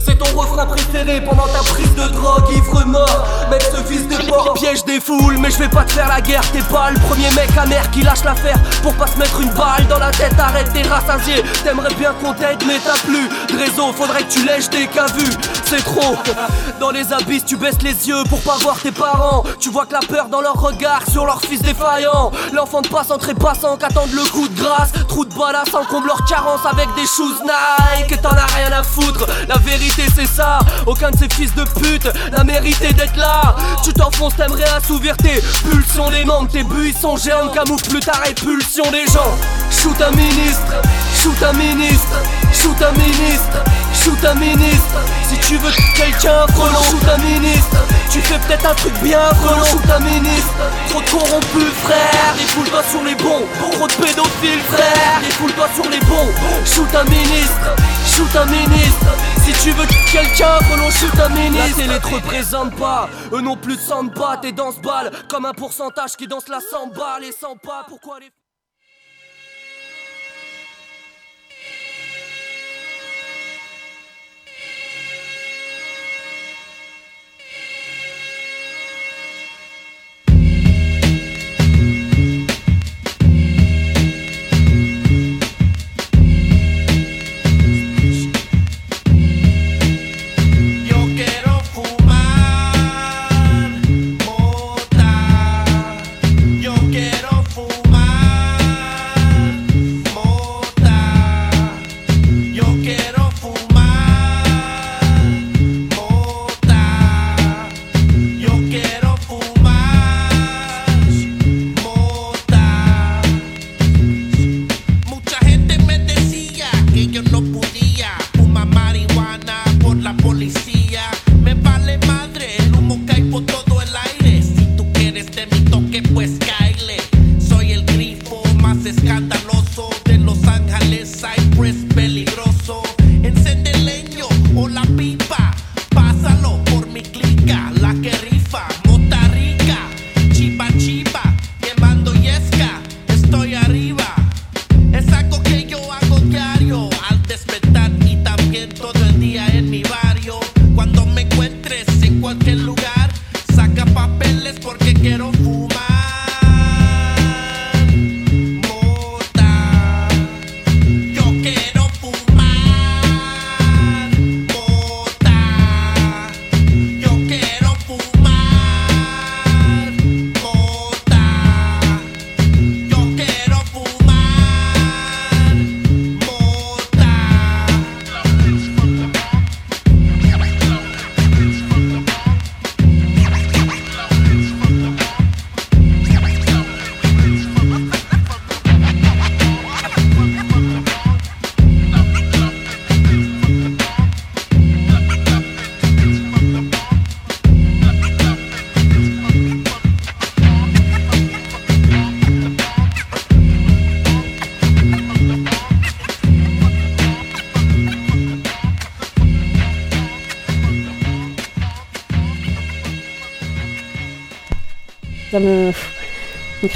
[0.00, 3.26] c'est ton refrain préféré pendant ta prise de drogue, ivre mort.
[3.50, 6.20] Mec, ce fils de porc piège des foules, mais je vais pas te faire la
[6.20, 6.42] guerre.
[6.52, 9.86] T'es pas le premier mec amer qui lâche l'affaire pour pas se mettre une balle
[9.88, 10.34] dans la tête.
[10.38, 11.42] Arrête t'es rassasié.
[11.64, 13.92] T'aimerais bien qu'on t'aide, mais t'as plus de réseau.
[13.92, 15.32] Faudrait que tu lèches cas vus.
[15.64, 16.16] C'est trop.
[16.80, 19.44] Dans les abysses, tu baisses les yeux pour pas voir tes parents.
[19.60, 22.30] Tu vois que la peur dans leur regard sur leur fils défaillant.
[22.52, 24.92] L'enfant de passant très passant qu'attendent le coup de grâce.
[25.08, 28.20] Trou de balasse en comble leur carence avec des shoes Nike.
[28.20, 29.26] T'en as rien à foutre.
[29.48, 30.58] La vérité vérité c'est ça.
[30.86, 33.54] Aucun de ces fils de pute n'a mérité d'être là.
[33.84, 36.10] Tu t'enfonces, t'aimerais assouvir tes pulsions.
[36.10, 38.84] Des membres Tes buissons géants camouflent ta répulsion.
[38.90, 39.34] Des gens
[39.70, 40.74] Shoot un ministre,
[41.14, 42.16] shoot un ministre,
[42.52, 43.58] shoot un ministre,
[43.92, 44.98] shoot un ministre.
[45.28, 47.76] Si tu veux quelqu'un, frelon, shoot un ministre.
[48.10, 50.54] Tu fais peut-être un truc bien, frelon, shoot un ministre.
[50.88, 53.44] Trop de corrompus, frère, défoule-toi sur les bons.
[53.72, 56.30] Trop de pédophiles, frère, défoule-toi sur les bons.
[56.64, 57.74] Shoot un ministre,
[58.06, 61.78] shoot un ministre Si tu veux quelqu'un, frelon, shoot un ministre.
[61.78, 64.38] La télé te représente pas, eux non plus de samba.
[64.42, 67.20] T'es dans ce bal, comme un pourcentage qui danse la samba.
[67.20, 68.26] Les sans pas, pourquoi les...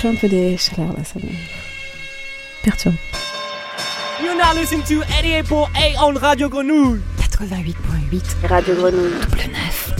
[0.01, 1.29] crée un peu des chaleurs là, ça me
[2.63, 2.95] perturbe.
[4.23, 7.01] You're now listening to 88.8 on Radio Grenouille
[7.39, 9.13] 88.8 Radio Grenouille.
[9.21, 9.93] Double 9.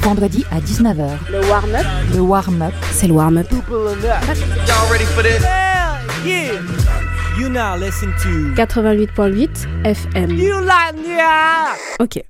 [0.00, 1.18] Vendredi à 19h.
[1.30, 1.86] Le warm-up.
[2.14, 2.72] Le warm-up.
[2.92, 3.46] C'est le warm-up.
[3.52, 5.44] Y'all ready for this?
[5.44, 6.52] Hell yeah!
[7.38, 10.30] You now listen to 88.8 FM.
[10.30, 10.94] You like!
[11.98, 12.22] Ok.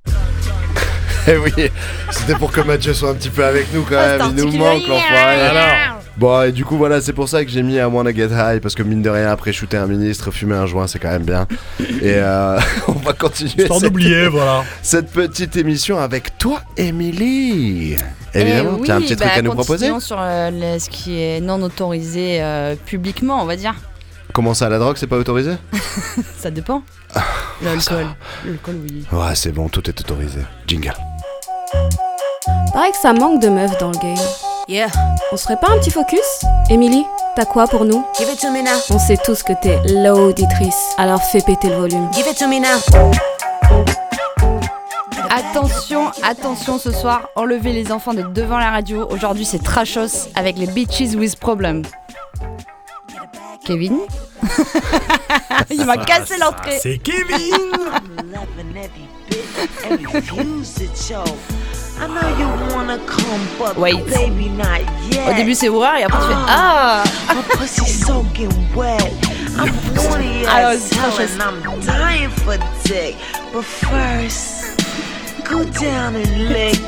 [1.29, 1.71] Eh oui,
[2.11, 4.21] c'était pour que Mathieu soit un petit peu avec nous quand même.
[4.37, 5.41] Il nous manque l'enfoiré.
[5.41, 5.96] Alors.
[6.19, 8.61] Bon, et du coup, voilà, c'est pour ça que j'ai mis I Wanna Get High.
[8.61, 11.25] Parce que mine de rien, après shooter un ministre, fumer un joint, c'est quand même
[11.25, 11.47] bien.
[11.81, 13.53] Et euh, on va continuer.
[13.59, 14.65] Histoire cette- d'oublier, voilà.
[14.83, 17.97] Cette petite émission avec toi, Émilie.
[18.35, 20.89] Évidemment, Eh tu as un petit truc bah, à nous proposer sur euh, le- ce
[20.91, 23.75] qui est non autorisé euh, publiquement, on va dire.
[24.33, 25.53] Comment ça, la drogue, c'est pas autorisé
[26.39, 26.83] Ça dépend.
[27.63, 28.07] L'alcool.
[28.45, 29.05] L'alcool, oui.
[29.13, 30.41] Ouais, c'est bon, tout est autorisé.
[30.67, 30.93] Jingle.
[32.73, 34.17] Pareil que ça manque de meufs dans le game.
[34.69, 34.89] Yeah.
[35.31, 36.19] On se ferait pas un petit focus
[36.71, 37.05] Émilie,
[37.37, 38.05] t'as quoi pour nous?
[38.19, 38.81] Give it to me now.
[38.91, 42.11] On sait tous que t'es l'auditrice, alors fais péter le volume.
[42.13, 42.81] Give it to me now.
[45.31, 49.07] Attention, attention ce soir, enlevez les enfants de devant la radio.
[49.09, 51.83] Aujourd'hui c'est Trashos avec les Bitches with Problem.
[53.65, 53.99] Kevin?
[55.71, 56.79] Il m'a cassé l'entrée.
[56.81, 57.55] C'est Kevin
[63.77, 63.95] Wait.
[65.29, 67.03] Au début c'est War et après tu fais Ah
[70.49, 71.37] Alors c'est Trashos.
[71.39, 73.17] I'm dying for dick,
[73.53, 74.81] but first,
[75.49, 76.79] go down and lick.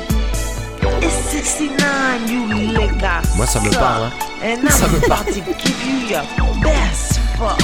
[1.01, 3.79] It's 69, you lick I Moi, ça me suck.
[3.79, 4.11] parle, hein.
[4.43, 6.23] And Ça I'm me about to give you your
[6.61, 7.59] best fuck.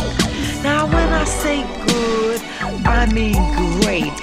[0.63, 2.41] Now when I say good,
[2.85, 3.35] I mean
[3.81, 4.13] great.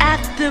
[0.00, 0.50] Act Mr.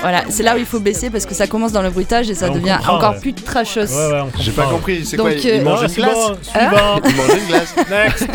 [0.00, 2.34] Voilà, c'est là où il faut baisser parce que ça commence dans le bruitage et
[2.34, 3.20] ça On devient comprend, encore ouais.
[3.20, 3.80] plus trashos.
[3.80, 7.00] Ouais, ouais, on J'ai pas compris, c'est Donc, quoi Il mange une glace bon, suivant.
[7.04, 8.28] Il mange une glace Next.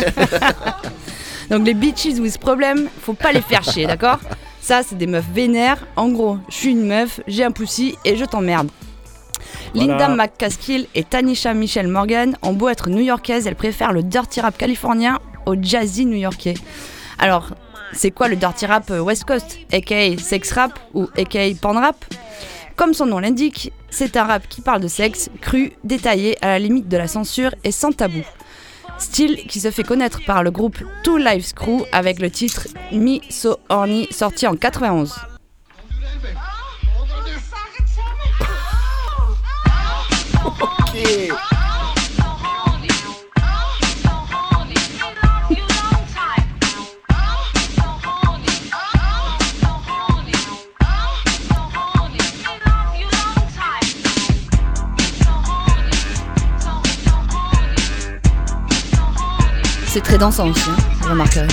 [1.50, 4.18] Donc les bitches with problem, faut pas les faire chier, d'accord?
[4.60, 5.86] Ça, c'est des meufs vénères.
[5.96, 8.68] En gros, je suis une meuf, j'ai un poussi et je t'emmerde.
[9.74, 9.92] Voilà.
[9.92, 14.56] Linda McCaskill et Tanisha Michelle Morgan ont beau être new-yorkaises, elles préfèrent le dirty rap
[14.56, 16.54] californien au jazzy new-yorkais.
[17.18, 17.50] Alors,
[17.92, 22.04] c'est quoi le dirty rap euh, West Coast aka sex rap ou aka pan rap?
[22.76, 26.58] Comme son nom l'indique, c'est un rap qui parle de sexe, cru, détaillé, à la
[26.58, 28.22] limite de la censure et sans tabou.
[28.98, 33.18] Style qui se fait connaître par le groupe Two Lives Crew avec le titre Me
[33.30, 35.14] So Horny sorti en 91.
[40.44, 41.55] Ok.
[60.16, 61.46] Très dansant aussi, hein, vous remarquerez.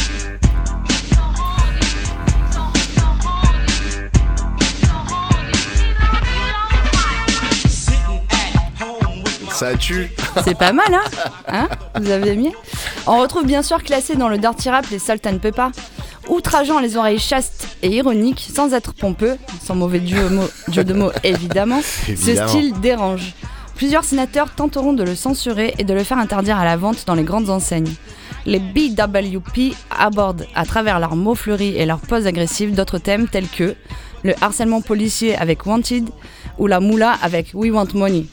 [9.51, 10.09] Ça tue.
[10.43, 11.03] C'est pas mal, hein,
[11.47, 11.67] Hein?
[11.99, 12.51] Vous avez aimé
[13.05, 15.67] On retrouve bien sûr classé dans le dirty rap les Salt and Pepper,
[16.27, 20.49] outrageant les oreilles chastes et ironiques, sans être pompeux, sans mauvais jeu, mo-
[20.83, 21.81] de mots évidemment.
[21.83, 23.33] Ce style dérange.
[23.75, 27.15] Plusieurs sénateurs tenteront de le censurer et de le faire interdire à la vente dans
[27.15, 27.93] les grandes enseignes.
[28.45, 33.47] Les BWP abordent à travers leurs mots fleuris et leurs poses agressives d'autres thèmes tels
[33.47, 33.75] que
[34.23, 36.09] le harcèlement policier avec Wanted
[36.57, 38.25] ou la moula avec We Want Money.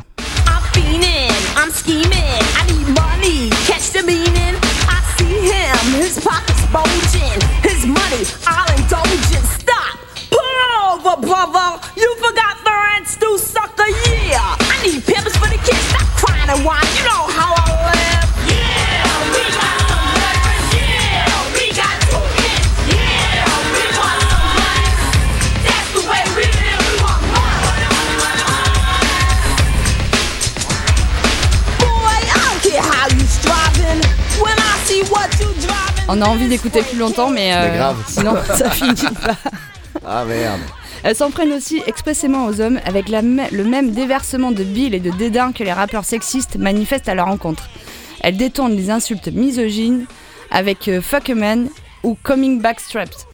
[36.12, 38.05] On a envie d'écouter plus longtemps, mais, euh, Mais grave.
[38.09, 39.37] sinon ça finit pas.
[40.05, 40.61] Ah merde.
[41.05, 44.99] Elles s'en prennent aussi expressément aux hommes avec la le même déversement de bile et
[44.99, 47.70] de dédain que les rappeurs sexistes manifestent à leur encontre.
[48.23, 50.07] Elles détournent les insultes misogynes
[50.51, 51.68] avec euh, Fuck a Man
[52.03, 53.27] ou Coming Back Strapped.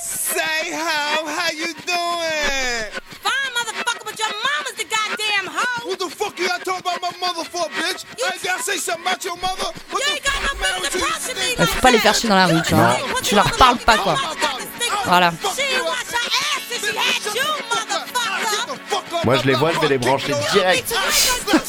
[0.00, 2.92] Say how, how you doing?
[3.24, 5.88] Fine, motherfucker, but your mama's the goddamn hoe.
[5.88, 8.04] What the fuck you got talking about my mother for, bitch?
[8.24, 9.72] I ain't gotta say something about your mother.
[9.90, 10.27] What the you?
[11.60, 12.96] Euh, faut pas les faire chier dans la rue, tu vois.
[13.22, 14.16] Tu leur parles pas quoi.
[15.04, 15.32] Voilà.
[19.24, 20.94] Moi je les vois, je vais les brancher direct.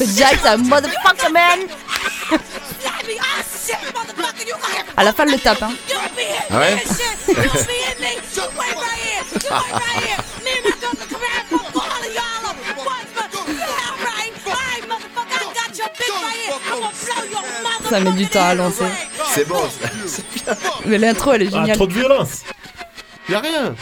[0.00, 1.60] Direct à Motherfucker Man
[4.96, 5.72] À la fin, le tape, hein.
[6.50, 6.84] Ah ouais
[17.88, 18.84] Ça met du temps à lancer.
[19.32, 19.60] C'est bon,
[20.06, 20.54] c'est bien.
[20.86, 21.76] Mais l'intro, elle est Ah, géniale.
[21.76, 22.42] trop de violence.
[23.28, 23.74] Y'a rien.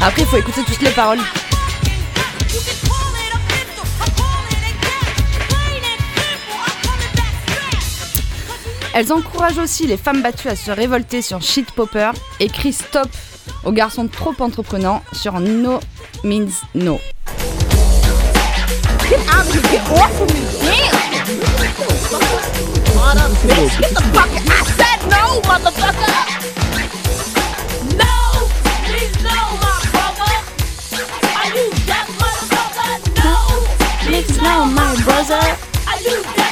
[0.00, 1.18] Après, il faut écouter toutes les paroles.
[8.94, 13.08] Elles encouragent aussi les femmes battues à se révolter sur Shit Popper et crient stop
[13.64, 15.80] aux garçons trop entreprenants sur No
[16.24, 16.98] Means No.
[19.08, 20.92] Get out of here, get off of me, damn!
[22.96, 24.50] Mother bitch, get the fuck out.
[24.50, 26.16] I said no, motherfucker!
[27.94, 28.14] No!
[28.84, 30.34] Please no, my brother!
[31.38, 32.90] Are you that motherfucker?
[33.22, 33.36] No!
[34.02, 35.44] Please no, my brother!
[35.86, 36.45] Are you deaf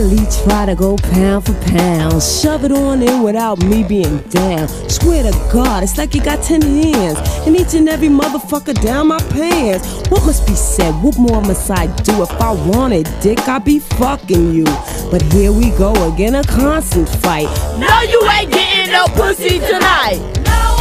[0.00, 4.66] steadily try to go pound for pound, shove it on in without me being down.
[4.88, 9.08] Swear to God, it's like you got ten hands, and each and every motherfucker down
[9.08, 10.08] my pants.
[10.08, 10.92] What must be said?
[11.02, 12.22] What more must I do?
[12.22, 14.64] If I wanted dick, I'd be fucking you.
[15.10, 17.48] But here we go again, a constant fight.
[17.78, 20.20] No, you ain't getting no pussy tonight!
[20.44, 20.76] No!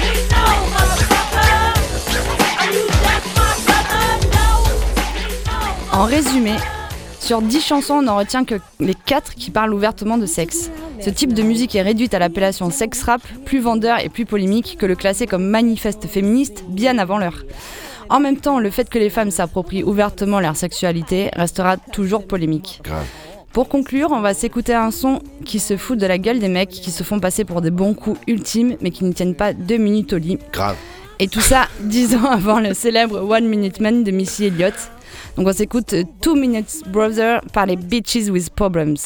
[0.00, 1.74] Please no, motherfucker!
[2.60, 4.06] Are you deaf, my brother?
[4.32, 5.98] No!
[5.98, 6.56] En résumé,
[7.32, 10.70] sur 10 chansons, on n'en retient que les 4 qui parlent ouvertement de sexe.
[11.00, 14.76] Ce type de musique est réduite à l'appellation sex rap, plus vendeur et plus polémique
[14.78, 17.42] que le classer comme manifeste féministe bien avant l'heure.
[18.10, 22.82] En même temps, le fait que les femmes s'approprient ouvertement leur sexualité restera toujours polémique.
[22.84, 23.06] Grave.
[23.54, 26.68] Pour conclure, on va s'écouter un son qui se fout de la gueule des mecs
[26.68, 29.78] qui se font passer pour des bons coups ultimes mais qui ne tiennent pas deux
[29.78, 30.36] minutes au lit.
[30.52, 30.76] Grave.
[31.18, 34.74] Et tout ça dix ans avant le célèbre One Minute Man de Missy Elliott.
[35.36, 38.96] Donc on s'écoute Two Minutes Brother par les Bitches with Problems.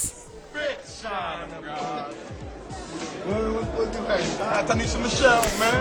[4.67, 5.29] Tanisha Michelle,
[5.61, 5.75] man.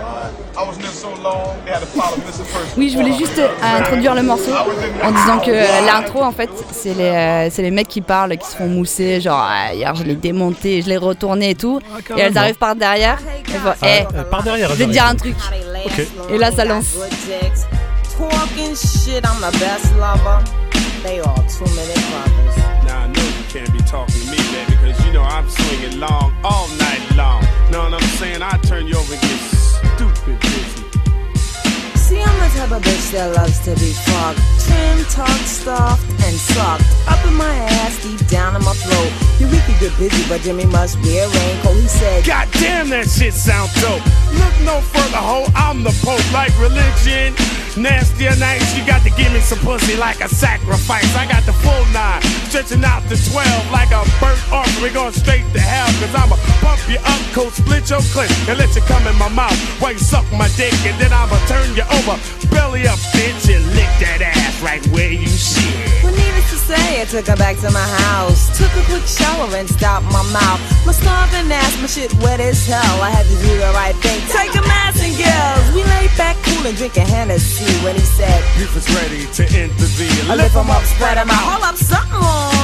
[0.58, 2.78] I was there so long, they had to follow missing person.
[2.78, 3.48] Oui, je voulais juste euh,
[3.80, 4.52] introduire le morceau
[5.04, 8.48] en disant que euh, l'intro, en fait, c'est les, euh, les mecs qui parlent, qui
[8.48, 11.80] se font mousser, genre ah, hier je l'ai démonté, je l'ai retourné et tout.
[12.16, 13.18] et elles arrivent par derrière.
[13.48, 15.36] Et font, Ah, Eh, par derrière, je vais te dire un truc.
[16.30, 16.96] Et là, ça lance.
[18.18, 20.42] Talking shit, I'm the best lover.
[21.04, 22.58] They all two minute brothers.
[22.86, 26.00] Now I know you can't be talking to me, baby, because you know I'm swinging
[26.00, 27.44] long all night long.
[27.72, 28.42] Know what I'm saying?
[28.42, 30.75] I turn you over and get stupid.
[32.06, 34.38] See, I'm the type of bitch that loves to be fucked.
[34.62, 36.86] Trim, tucked, stuffed, and sucked.
[37.10, 37.50] Up in my
[37.82, 39.10] ass, deep down in my throat.
[39.40, 41.74] You we could get busy, but Jimmy must wear a raincoat.
[41.82, 44.06] He said, God damn, that shit sound dope.
[44.38, 47.34] Look no further, ho, I'm the Pope, like religion.
[47.76, 51.10] Nasty or nice, you got to give me some pussy like a sacrifice.
[51.16, 55.44] I got the full nine, stretching out to 12 like a burnt offering going straight
[55.52, 55.90] to hell.
[56.00, 59.28] Cause I'ma pump you up, coat, split your clit, and let you come in my
[59.28, 60.72] mouth while you suck my dick.
[60.86, 62.05] And then I'ma turn you over,
[62.54, 65.74] belly up, bitch, and lick that ass right where you shit.
[66.04, 68.54] Well, needless to say, I took her back to my house.
[68.58, 70.62] Took a quick shower and stopped my mouth.
[70.86, 73.02] My starving ass, my shit wet as hell.
[73.02, 74.22] I had to do the right thing.
[74.30, 75.66] Take a mass and girls.
[75.74, 80.30] We laid back cool and drinking Hennessy when he said, Buford's ready to intervene.
[80.30, 81.42] I lift him up, spread him out.
[81.42, 82.55] Hold up, something wrong.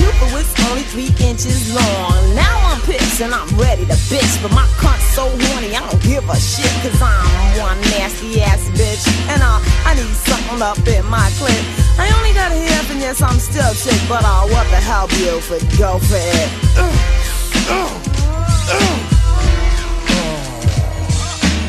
[0.00, 2.34] Buford was only three inches long.
[2.34, 4.40] Now I'm pissed and I'm ready to bitch.
[4.42, 6.72] But my cunt's so horny, I don't give a shit.
[6.80, 9.04] Cause I'm one nasty ass bitch.
[9.28, 11.60] And uh, I need something up in my clip.
[12.00, 14.00] I only got a hip and yes, I'm still chick.
[14.08, 15.60] But uh, what the hell, Buford?
[15.76, 16.48] Go for it.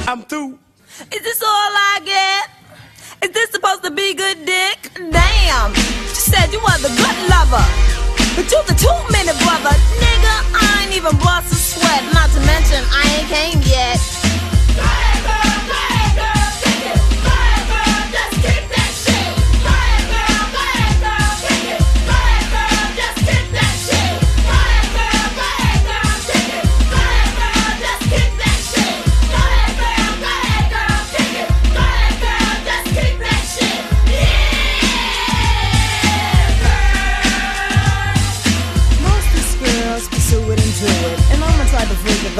[0.07, 0.57] I'm through.
[1.11, 2.49] Is this all I get?
[3.23, 4.91] Is this supposed to be good dick?
[4.95, 7.91] Damn, you said you were the good lover.
[8.35, 9.75] But you the two minute brother.
[9.99, 12.03] Nigga, I ain't even bust a sweat.
[12.13, 13.99] Not to mention, I ain't came yet.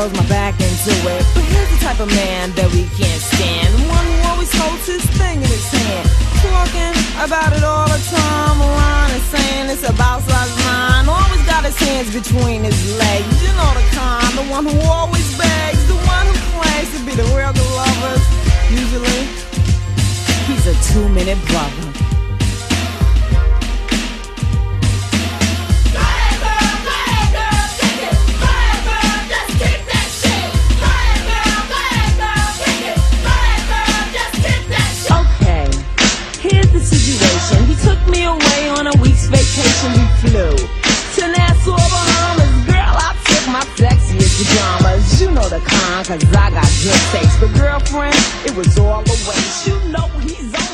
[0.01, 1.25] Throws my back into it.
[1.35, 3.69] But here's the type of man that we can't stand.
[3.77, 6.09] The one who always holds his thing in his hand.
[6.41, 8.57] Talking about it all the time.
[8.57, 11.05] Lying and saying it's about size nine.
[11.05, 13.29] Always got his hands between his legs.
[13.45, 14.31] You know the kind.
[14.41, 15.85] The one who always begs.
[15.85, 18.25] The one who claims to be the real lovers.
[18.73, 19.21] Usually,
[20.49, 22.00] he's a two minute brother.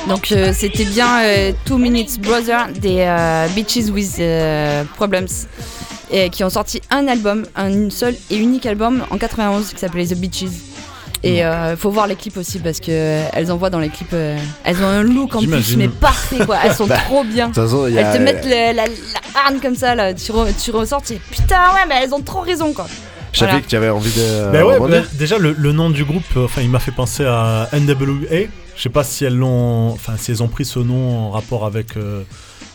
[0.08, 5.28] Donc euh, c'était bien euh, Two Minutes Brother des euh, Bitches with euh, Problems
[6.10, 10.06] et qui ont sorti un album, un seul et unique album en 91 qui s'appelait
[10.06, 10.48] The Bitches.
[11.24, 14.14] Et euh, faut voir les clips aussi parce que euh, elles envoient dans les clips,
[14.14, 17.52] euh, elles ont un look en plus mais parfait quoi, elles sont Bah, trop bien.
[17.52, 18.92] façon, Elles te mettent le- la, la
[19.46, 22.22] harne comme ça là, tu, re- tu ressors, tu dis, putain ouais mais elles ont
[22.22, 22.88] trop raison quoi.
[23.38, 23.64] Je savais Voilà.
[23.66, 24.52] que tu avais envie de.
[24.52, 27.24] Ben ouais, ben, déjà le, le nom du groupe, euh, enfin il m'a fait penser
[27.24, 28.48] à NWA.
[28.76, 31.66] Je sais pas si elles l'ont, enfin si elles ont pris ce nom en rapport
[31.66, 32.24] avec euh,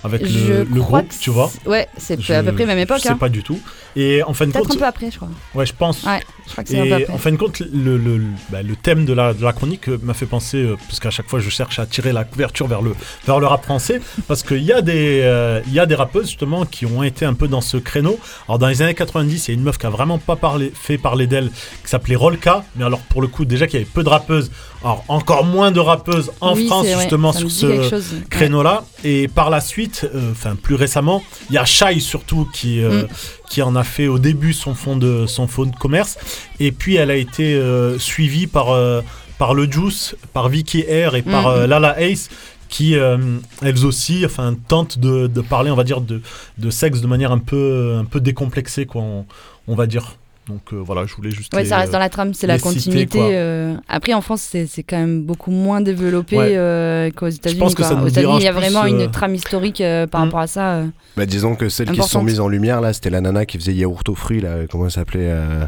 [0.04, 1.50] avec le, le groupe, tu vois.
[1.52, 3.16] c'est- ouais, c'est à peu près même époque, Je sais hein.
[3.16, 3.58] pas du tout.
[3.96, 5.28] Et en fin de Peut-être compte, un peu après je crois.
[5.54, 6.02] Ouais, je pense.
[6.04, 8.20] Ouais, je crois que Et en fin de compte, le, le,
[8.50, 11.10] bah, le thème de la, de la chronique euh, m'a fait penser, euh, parce qu'à
[11.10, 12.94] chaque fois je cherche à tirer la couverture vers le,
[13.26, 16.64] vers le rap français, parce qu'il y, a des, euh, y a des rappeuses justement
[16.64, 18.18] qui ont été un peu dans ce créneau.
[18.48, 20.72] Alors dans les années 90, il y a une meuf qui a vraiment pas parlé,
[20.74, 23.90] fait parler d'elle, qui s'appelait Rolka, mais alors pour le coup, déjà qu'il y avait
[23.92, 24.50] peu de rappeuses,
[24.82, 28.02] alors encore moins de rappeuses en Oui, France justement sur ce ouais.
[28.30, 28.84] créneau-là.
[29.04, 33.02] Et par la suite, euh, enfin plus récemment, il y a Shai surtout qui, euh,
[33.04, 33.06] Mm.
[33.50, 36.18] qui en a fait au début son fonds de, son fonds de commerce.
[36.60, 39.00] Et puis elle a été euh, suivie par, euh,
[39.38, 41.56] par le Juice, par Vicky Air et par Mhm.
[41.62, 42.28] euh, Lala Ace
[42.68, 43.18] qui euh,
[43.60, 46.22] elles aussi enfin tentent de, de parler on va dire de,
[46.56, 49.26] de sexe de manière un peu un peu décomplexée quoi on,
[49.68, 50.16] on va dire
[50.48, 52.58] donc euh, voilà je voulais juste Ouais, les, ça reste dans la trame, c'est la
[52.58, 53.18] citer, continuité.
[53.20, 56.54] euh, Après, en France, c'est c'est quand même beaucoup moins développé Ouais.
[56.56, 57.60] euh, qu'aux États-Unis.
[57.60, 57.90] pense que quoi.
[57.90, 60.48] ça nous Aux États-Unis, il y a vraiment une trame historique euh, par rapport à
[60.48, 60.72] ça.
[60.78, 60.86] euh.
[61.16, 63.56] Bah, disons que celles qui se sont mises en lumière là, c'était la nana qui
[63.56, 65.64] faisait yaourt aux fruits là, comment elle s'appelait euh,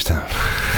[0.00, 0.22] Putain.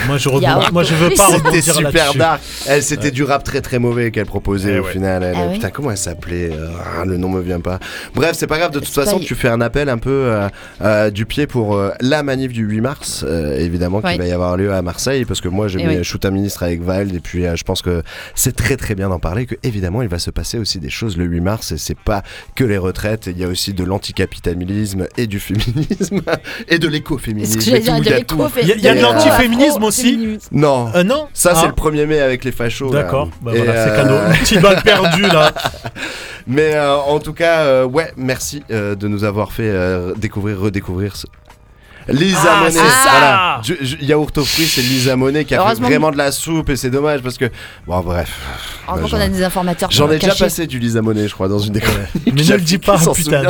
[0.08, 2.40] moi je rebondis- moi je veux pas C'était rebondir super dark.
[2.66, 4.90] Elle c'était du rap très très mauvais qu'elle proposait Eh au ouais.
[4.92, 5.22] final.
[5.22, 6.70] Elle, Ah oui putain comment elle s'appelait Euh,
[7.00, 7.78] ah, Le nom me vient pas.
[8.16, 8.72] Bref c'est pas grave.
[8.72, 10.48] De toute façon pas- tu fais un appel un peu euh,
[10.80, 14.18] euh, du pied pour euh, la manif du 8 mars euh, évidemment qui Ouais.
[14.18, 16.04] va y avoir lieu à Marseille parce que moi j'ai Eh mis oui.
[16.04, 18.02] shoot un ministre avec Val et puis euh, je pense que
[18.34, 21.16] c'est très très bien d'en parler que évidemment il va se passer aussi des choses
[21.16, 22.24] le 8 mars et c'est pas
[22.56, 26.20] que les retraites il y a aussi de l'anticapitalisme et du féminisme
[26.68, 27.60] et de l'écoféminisme.
[27.60, 30.88] Il y a de l'antiféminisme aussi Non.
[30.94, 31.58] Euh, non Ça, Ah.
[31.60, 32.90] c'est le 1er mai avec les fachos.
[32.90, 34.14] D'accord, bah voilà, c'est euh, cadeau.
[34.32, 35.52] Une petite balle perdue, là.
[36.46, 40.58] Mais euh, en tout cas, euh, ouais, merci euh, de nous avoir fait euh, découvrir,
[40.58, 41.26] redécouvrir ce.
[42.08, 43.60] Lisa Ah, Monet, c'est ça voilà.
[43.62, 46.76] Du- yaourt aux fruits, c'est Lisa Monet qui a fait vraiment de la soupe et
[46.76, 47.46] c'est dommage parce que.
[47.86, 48.30] Bon, bref.
[48.88, 49.90] Heureusement Bah, qu'on a des informateurs.
[49.90, 52.00] J'en ai déjà passé du Lisa Monet, je crois, dans une des chroniques.
[52.26, 53.42] Mais ne le dis pas, putain,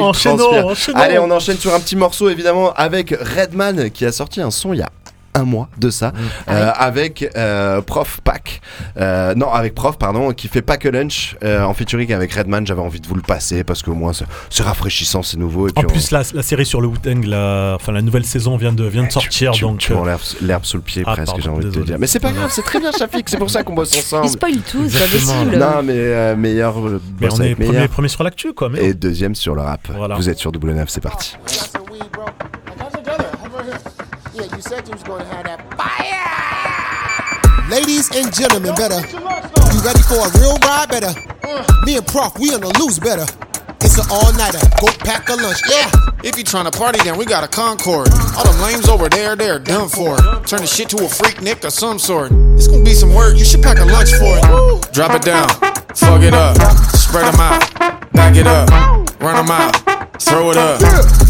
[0.00, 0.98] enchaînons, enchaînons.
[0.98, 4.72] Allez, on enchaîne sur un petit morceau, évidemment, avec Redman qui a sorti un son
[4.72, 4.90] il y a
[5.36, 6.12] un mois de ça,
[6.48, 8.60] euh, avec euh, Prof Pack,
[8.96, 12.66] euh, non avec Prof pardon, qui fait Pack a Lunch euh, en featuring avec Redman.
[12.66, 14.12] J'avais envie de vous le passer parce qu'au moins
[14.50, 15.68] c'est rafraîchissant, c'est nouveau.
[15.68, 18.24] Et En puis on- plus, la, la série sur le Wu-Tang, la, enfin, la nouvelle
[18.24, 19.52] saison vient de, vient de sortir.
[19.52, 21.96] tu, donc, tu euh, l'herbe sous le pied Ah, presque, j'ai envie de te dire.
[21.98, 24.26] Mais c'est pas grave, c'est très bien Shafik, c'est pour ça qu'on bosse ensemble.
[24.26, 25.56] Il spoil tout, c'est pas possible.
[25.58, 26.76] Non mais euh, meilleur
[27.20, 28.68] Mais on est premier, premier sur l'actu, quoi.
[28.70, 29.88] Mais Et deuxième sur le rap.
[29.94, 30.14] Voilà.
[30.16, 31.36] Vous êtes sur double 9, c'est parti.
[34.76, 35.56] Yeah, you said you was gonna have that
[37.70, 39.00] Ladies and gentlemen, better.
[39.72, 40.92] You ready for a real ride?
[40.92, 41.16] Better.
[41.86, 43.24] Me and Prof, we on the loose better.
[43.80, 44.60] It's an all-nighter.
[44.80, 45.64] Go pack a lunch.
[45.70, 45.88] Yeah.
[46.22, 48.12] If you tryna party, then we got a Concord.
[48.36, 50.18] All them lames over there, they're done for.
[50.44, 52.30] Turn the shit to a freak nick of some sort.
[52.54, 54.44] It's gonna be some work, you should pack a lunch for it.
[54.92, 55.48] Drop it down,
[55.96, 56.60] fuck it up,
[56.92, 57.64] spread them out,
[58.12, 58.68] back it up,
[59.20, 59.72] run them out,
[60.20, 60.80] throw it up,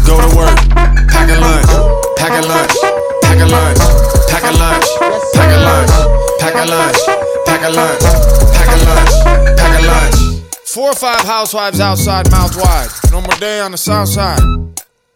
[0.05, 0.57] go to work,
[1.07, 2.96] pack a lunch, pack a lunch,
[3.27, 3.79] pack a lunch,
[4.29, 4.87] pack a lunch,
[5.35, 5.91] pack a lunch,
[6.39, 6.97] pack a lunch,
[7.45, 8.01] pack a lunch,
[8.55, 10.43] pack a lunch, pack a lunch.
[10.65, 12.89] Four or five housewives outside, mouth wide.
[13.11, 14.39] No more day on the south side.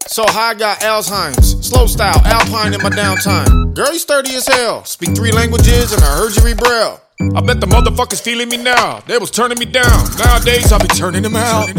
[0.07, 1.65] So high got Alzheimer's.
[1.65, 3.73] Slow style, alpine in my downtime.
[3.73, 4.83] Girl, you sturdy as hell.
[4.83, 6.99] Speak three languages and I heard braille.
[7.35, 8.99] I bet the motherfuckers feeling me now.
[9.07, 10.09] They was turning me down.
[10.17, 11.69] Nowadays, I'll be turning them out.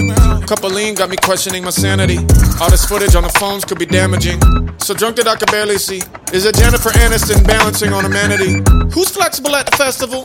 [0.47, 2.19] Couple lean got me questioning my sanity.
[2.61, 4.41] All this footage on the phones could be damaging.
[4.79, 6.03] So drunk that I could barely see.
[6.33, 8.63] Is it Jennifer Aniston balancing on a manatee?
[8.95, 10.23] Who's flexible at the festival?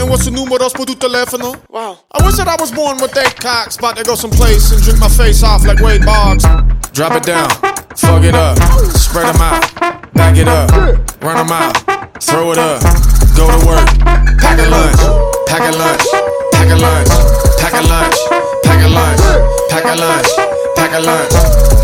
[0.00, 1.60] And what's the numeros por tu teléfono?
[1.68, 1.98] Wow.
[2.10, 3.76] I wish that I was born with eight cocks.
[3.76, 6.42] About to go someplace and drink my face off like Wade Boggs.
[6.92, 7.50] Drop it down,
[8.00, 8.56] fuck it up,
[8.96, 9.60] spread them out,
[10.14, 10.72] back it up,
[11.20, 11.76] run them out,
[12.16, 12.80] throw it up,
[13.36, 13.84] go to work,
[14.40, 15.00] pack a lunch,
[15.46, 16.02] pack a lunch,
[16.56, 17.10] pack a lunch,
[17.60, 18.16] pack a lunch,
[18.64, 19.20] pack a lunch,
[19.68, 20.28] pack a lunch,
[20.76, 21.32] pack a lunch,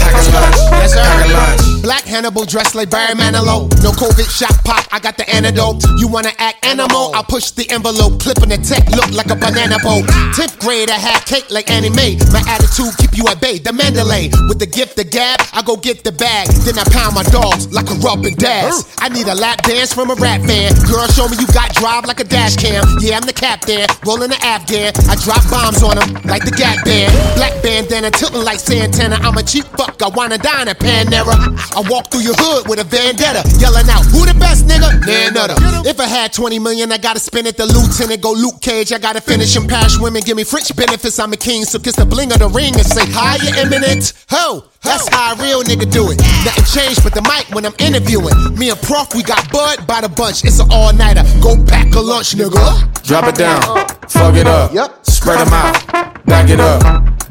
[0.00, 1.75] pack a lunch, pack a lunch.
[1.86, 3.70] Black Hannibal dressed like Barry Manilow.
[3.78, 5.86] No COVID shot pop, I got the antidote.
[6.02, 7.14] You wanna act animal?
[7.14, 10.02] I push the envelope, clipping the tech, look like a banana boat.
[10.34, 12.18] 10th grade, I had cake like Annie Mae.
[12.34, 13.62] My attitude keep you at bay.
[13.62, 16.50] The Mandalay with the gift, the gab, I go get the bag.
[16.66, 18.82] Then I pound my dogs like a rub and dash.
[18.98, 20.74] I need a lap dance from a rap fan.
[20.90, 22.82] Girl, show me you got drive like a dash cam.
[22.98, 24.90] Yeah, I'm the captain, rolling the Afghan.
[25.06, 27.14] I drop bombs on them like the Gap Band.
[27.38, 29.16] Black bandana tilting like Santana.
[29.16, 31.36] I'm a cheap fuck, I wanna dine at Panera.
[31.76, 34.88] I walk through your hood with a vendetta, yelling out, Who the best nigga?
[35.04, 35.56] Nah, nutter.
[35.88, 37.56] If I had 20 million, I gotta spend it.
[37.56, 39.66] The lieutenant go Luke Cage, I gotta finish him.
[39.66, 41.18] Pash women give me French benefits.
[41.18, 44.12] I'm a king, so kiss the bling of the ring and say, Hi, you eminent.
[44.30, 44.64] Ho!
[44.82, 46.18] That's how a real nigga do it.
[46.44, 48.32] Nothing changed but the mic when I'm interviewing.
[48.56, 50.44] Me and Prof, we got bud by the bunch.
[50.44, 51.24] It's an all nighter.
[51.42, 52.64] Go pack a lunch, nigga.
[53.02, 53.60] Drop it down,
[54.08, 55.04] fuck it up, Yep.
[55.06, 56.82] spread them out, back it up,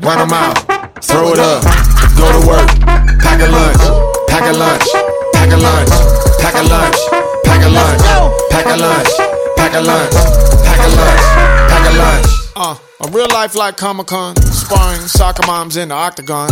[0.01, 0.57] run them out,
[1.03, 1.63] throw it up,
[2.17, 2.69] go to work,
[3.19, 3.81] pack a lunch,
[4.27, 4.83] pack a lunch,
[5.33, 5.89] pack a lunch,
[6.39, 6.97] pack a lunch,
[7.43, 8.01] pack a lunch,
[8.51, 9.09] pack a lunch,
[9.55, 10.13] pack a lunch,
[10.63, 11.21] pack a lunch,
[11.69, 12.27] pack a lunch.
[12.55, 16.49] Uh, a real life like Comic Con, sparring soccer moms in the octagon.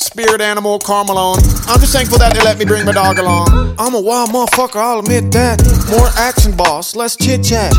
[0.00, 1.38] Spirit animal, Carmelone.
[1.68, 3.74] I'm just thankful that they let me bring my dog along.
[3.78, 5.60] I'm a wild motherfucker, I'll admit that.
[5.90, 7.72] More action, boss, less chit chat.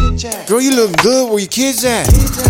[0.47, 2.07] Girl, you looking good, where your kids at?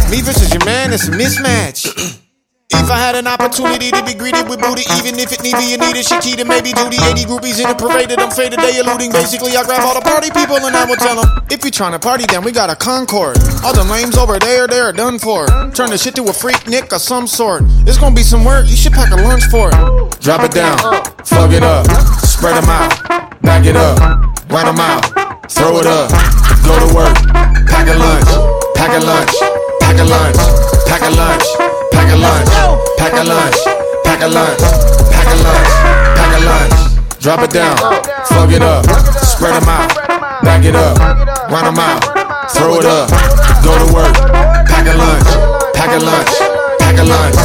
[0.09, 2.19] Me versus your man, it's a mismatch.
[2.72, 5.74] If I had an opportunity to be greeted with booty, even if it need be
[5.74, 7.01] a needed Shakita, maybe duty.
[7.01, 9.11] 80 groupies in a parade that I'm faded, they eluding.
[9.11, 11.93] Basically, I grab all the party people and I will tell them, if you trying
[11.93, 13.38] to party, then we got a Concord.
[13.65, 15.45] All the lames over there, they're done for.
[15.74, 17.61] Turn the shit to a freak nick of some sort.
[17.89, 19.78] It's gonna be some work, you should pack a lunch for it.
[20.22, 20.78] Drop it down,
[21.26, 21.89] fuck it up,
[22.22, 22.93] spread them out,
[23.41, 23.97] back it up,
[24.49, 25.05] write them out,
[25.49, 26.09] throw it up,
[26.65, 27.17] go to work,
[27.65, 28.30] pack a lunch,
[28.78, 29.34] pack a lunch,
[29.82, 30.38] pack a lunch,
[30.86, 31.45] pack a lunch,
[32.10, 32.49] pack a lunch,
[32.97, 33.55] pack a lunch,
[34.03, 34.62] pack a lunch,
[35.14, 35.72] pack a lunch,
[36.18, 37.78] pack a lunch, drop it down,
[38.26, 38.84] fuck it up,
[39.22, 39.93] spread them out,
[40.43, 40.97] back it up,
[41.51, 42.01] write them out,
[42.51, 43.10] throw it up,
[43.64, 44.16] go to work,
[44.66, 45.30] pack a lunch,
[45.76, 46.34] pack a lunch,
[46.80, 47.36] pack a lunch,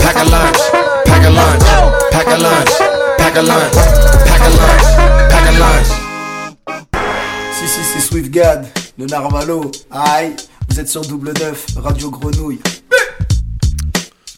[0.00, 0.60] pack a lunch,
[1.04, 1.62] pack a lunch,
[2.10, 2.72] pack a lunch,
[3.18, 3.74] pack a lunch,
[4.24, 4.84] pack a lunch,
[5.28, 5.88] pack a lunch.
[7.52, 8.66] Si, si, c'est Swiftgad,
[8.98, 9.70] le Narvalo.
[9.90, 10.34] Aïe,
[10.68, 12.60] vous êtes sur double neuf, Radio Grenouille.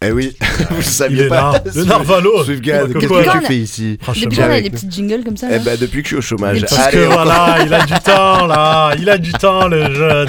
[0.07, 0.37] Eh oui,
[0.71, 1.53] vous saviez pas.
[1.53, 2.45] là, le Narvalo.
[2.45, 3.99] Swiftgad, qu'est-ce que tu fais ici?
[4.07, 6.17] Depuis quand on a des petits jingles comme ça Eh ben depuis que je suis
[6.17, 6.61] au chômage.
[6.61, 10.29] Parce que voilà, il a du temps là, il a du temps le jeune.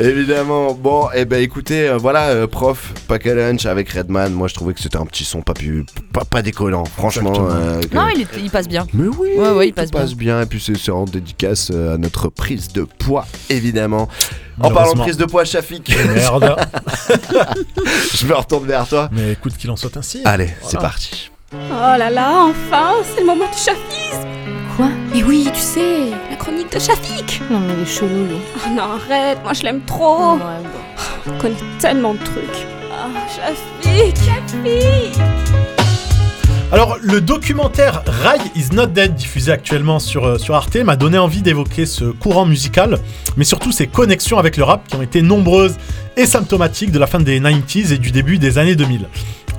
[0.00, 0.72] Évidemment.
[0.74, 4.32] Bon, eh ben écoutez, euh, voilà, euh, prof, Pack a Lunch avec Redman.
[4.32, 7.32] Moi, je trouvais que c'était un petit son pas plus, pas, pas décollant, franchement.
[7.50, 8.86] euh, que- Non, il, est- il passe bien.
[8.94, 10.00] Mais oui, Ouais, ouais, il passe tout bien.
[10.02, 10.42] passe bien.
[10.42, 14.08] Et puis c'est c'est en dédicace euh, à notre prise de poids, évidemment.
[14.60, 15.04] En parlant de Malheureusement.
[15.04, 15.96] prise de poids, Shafik.
[16.14, 16.56] Merde.
[18.14, 19.08] je me retourne vers toi.
[19.12, 20.20] Mais écoute qu'il en soit ainsi.
[20.24, 20.80] Allez, c'est Voilà.
[20.80, 21.30] parti.
[21.54, 24.28] Oh là là, enfin, c'est le moment du chafisme
[25.18, 28.36] Mais oui, tu sais, la chronique de Shafik Non mais il est chelou lui.
[28.54, 30.38] Oh non, arrête, moi je l'aime trop
[31.26, 32.66] On connaît tellement de trucs.
[32.92, 35.18] Ah, Shafik, Shafik
[36.70, 41.18] Alors, le documentaire Rai is not dead, diffusé actuellement sur, euh, sur Arte, m'a donné
[41.18, 42.96] envie d'évoquer ce courant musical,
[43.36, 45.78] mais surtout ses connexions avec le rap qui ont été nombreuses
[46.16, 49.08] et symptomatiques de la fin des 90s et du début des années 2000.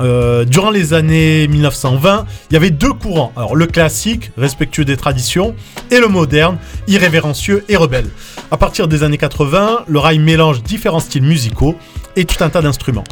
[0.02, 3.34] Euh, durant les années 1920, il y avait deux courants.
[3.54, 5.56] Le classique, respectueux des traditions,
[5.92, 8.10] et le moderne, irrévérencieux et rebelle.
[8.52, 11.76] À partir des années 80, le rail mélange différents styles musicaux
[12.16, 13.04] et tout un tas d'instruments.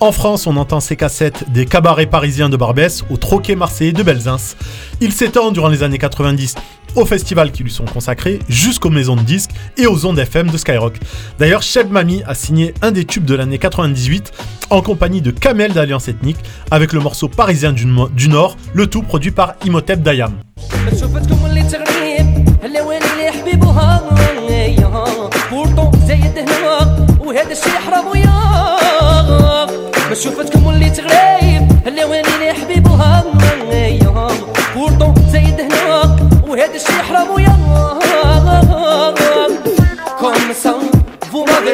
[0.00, 4.02] En France, on entend ces cassettes des cabarets parisiens de Barbès au troquet marseillais de
[4.02, 4.54] Belzins.
[5.00, 6.54] Il s'étend durant les années 90
[6.95, 10.57] aux festivals qui lui sont consacrés, jusqu'aux maisons de disques et aux ondes FM de
[10.57, 10.95] Skyrock.
[11.37, 14.31] D'ailleurs, Cheb Mami a signé un des tubes de l'année 98
[14.71, 16.37] en compagnie de Kamel d'Alliance Ethnique
[16.71, 20.33] avec le morceau parisien du, Mo- du Nord, le tout produit par Imhotep Dayam.
[21.01, 22.81] شوفتكم اللي تغريب اللي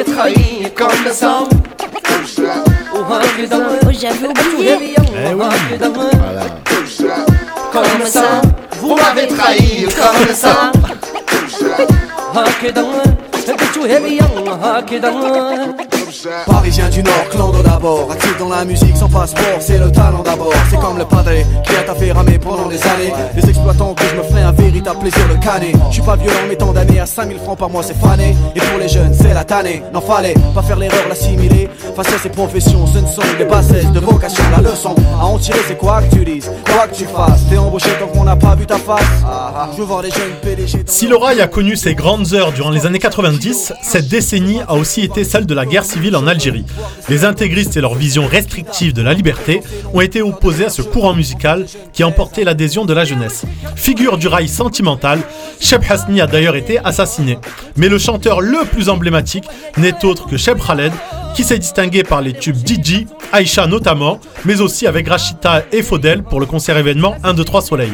[0.00, 1.40] m'avez trahi comme ça
[2.94, 4.96] وهكذا Oh, j'avais oublié.
[5.14, 5.44] Eh oui.
[7.72, 8.40] Comme ça,
[8.80, 10.72] vous m'avez trahi comme ça
[12.34, 12.84] هكذا
[13.60, 14.26] قلتوها ليا
[14.62, 15.10] هكذا
[16.45, 18.11] Parisien du Nord, clando d'abord.
[18.11, 20.53] Actif dans la musique sans passeport, c'est le talent d'abord.
[20.69, 23.13] C'est comme le padré qui a fait ramer pendant des années.
[23.35, 25.71] Les exploitants que je me ferai un véritable plaisir de canner.
[25.89, 28.35] Je suis pas violent, mais tant d'années à 5000 francs par mois, c'est fané.
[28.55, 29.83] Et pour les jeunes, c'est la tannée.
[29.93, 31.69] N'en fallait pas faire l'erreur, l'assimiler.
[31.95, 34.43] Face à ces professions, ce ne sont que des bassesses de vocation.
[34.51, 37.47] La leçon à en tirer, c'est quoi que tu dises, quoi que tu fasses.
[37.49, 39.01] T'es embauché tant qu'on n'a pas vu ta face.
[39.25, 40.83] Ah, ah, je veux voir les jeunes PDG.
[40.87, 44.75] Si le rail a connu ses grandes heures durant les années 90, cette décennie a
[44.75, 46.65] aussi été celle de la guerre civile en Algérie.
[47.09, 49.61] Les intégristes et leur vision restrictive de la liberté
[49.93, 53.45] ont été opposés à ce courant musical qui a emporté l'adhésion de la jeunesse.
[53.75, 55.19] Figure du rail sentimental,
[55.59, 57.37] Cheb Hasni a d'ailleurs été assassiné.
[57.77, 59.45] Mais le chanteur le plus emblématique
[59.77, 60.91] n'est autre que Cheb Khaled,
[61.35, 66.23] qui s'est distingué par les tubes DJ, Aïcha notamment, mais aussi avec Rachita et Faudel
[66.23, 67.91] pour le concert événement 1, 2, 3 Soleil.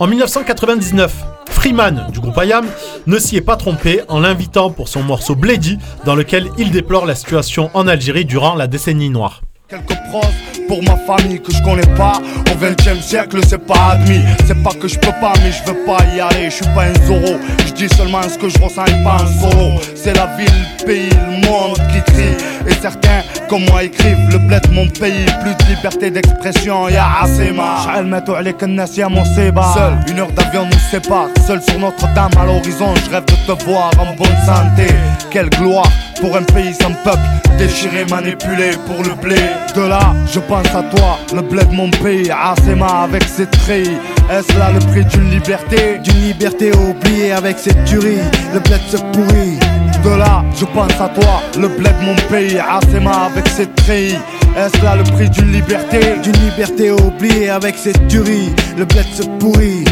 [0.00, 1.12] En 1999,
[1.48, 2.66] Freeman du groupe IAM
[3.06, 7.06] ne s'y est pas trompé en l'invitant pour son morceau Blady, dans lequel il déplore
[7.06, 9.42] la situation en Algérie durant la décennie noire.
[9.68, 10.20] Quelques pros
[10.68, 12.20] pour ma famille que je connais pas.
[12.52, 14.22] Au 20 e siècle, c'est pas admis.
[14.46, 16.50] C'est pas que je peux pas, mais je veux pas y aller.
[16.50, 17.36] Je suis pas un Zorro.
[17.66, 19.80] Je dis seulement ce que je ressens et pas un solo.
[19.96, 20.46] C'est la ville,
[20.78, 22.36] le pays, le monde qui crie.
[22.68, 25.26] Et certains, comme moi, écrivent le bled, mon pays.
[25.42, 27.88] Plus de liberté d'expression, y'a assez marre.
[29.74, 31.30] Seul, une heure d'avion nous sépare.
[31.44, 34.94] Seul sur Notre-Dame à l'horizon, je rêve de te voir en bonne santé.
[35.32, 35.90] Quelle gloire!
[36.20, 37.18] pour un pays sans peuple,
[37.58, 39.36] déchiré, manipulé pour le blé.
[39.74, 43.88] De là, je pense à toi, le blé de mon pays, Asema avec ses traits.
[44.30, 45.98] Est-ce là le prix d'une liberté?
[46.02, 49.58] D'une liberté oubliée avec ses tueries, le blé se pourrit.
[50.04, 54.14] De là, je pense à toi, le blé de mon pays, Asema avec ses traits.
[54.56, 56.00] Est-ce là le prix d'une liberté?
[56.22, 59.84] D'une liberté oubliée avec ses tueries, le blé se pourrit.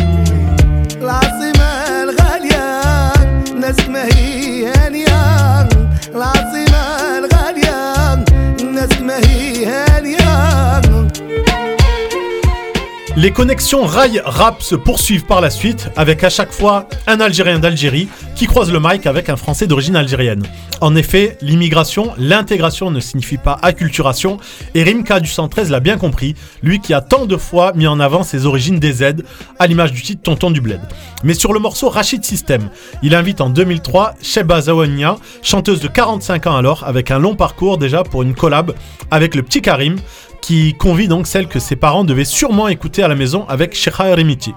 [13.24, 18.06] Les connexions rail-rap se poursuivent par la suite, avec à chaque fois un Algérien d'Algérie
[18.36, 20.42] qui croise le mic avec un Français d'origine algérienne.
[20.82, 24.36] En effet, l'immigration, l'intégration ne signifie pas acculturation,
[24.74, 27.98] et Rimka du 113 l'a bien compris, lui qui a tant de fois mis en
[27.98, 29.22] avant ses origines des Z,
[29.58, 30.82] à l'image du titre Tonton du Bled.
[31.22, 32.68] Mais sur le morceau Rachid System,
[33.02, 37.78] il invite en 2003 Sheba Zawania, chanteuse de 45 ans alors, avec un long parcours
[37.78, 38.74] déjà pour une collab
[39.10, 39.96] avec le petit Karim,
[40.44, 44.08] qui convie donc celle que ses parents devaient sûrement écouter à la maison avec Sheikha
[44.08, 44.52] Erimiti.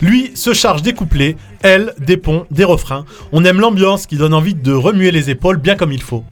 [0.00, 3.04] Lui se charge des couplets, elle des ponts, des refrains.
[3.32, 6.22] On aime l'ambiance qui donne envie de remuer les épaules bien comme il faut.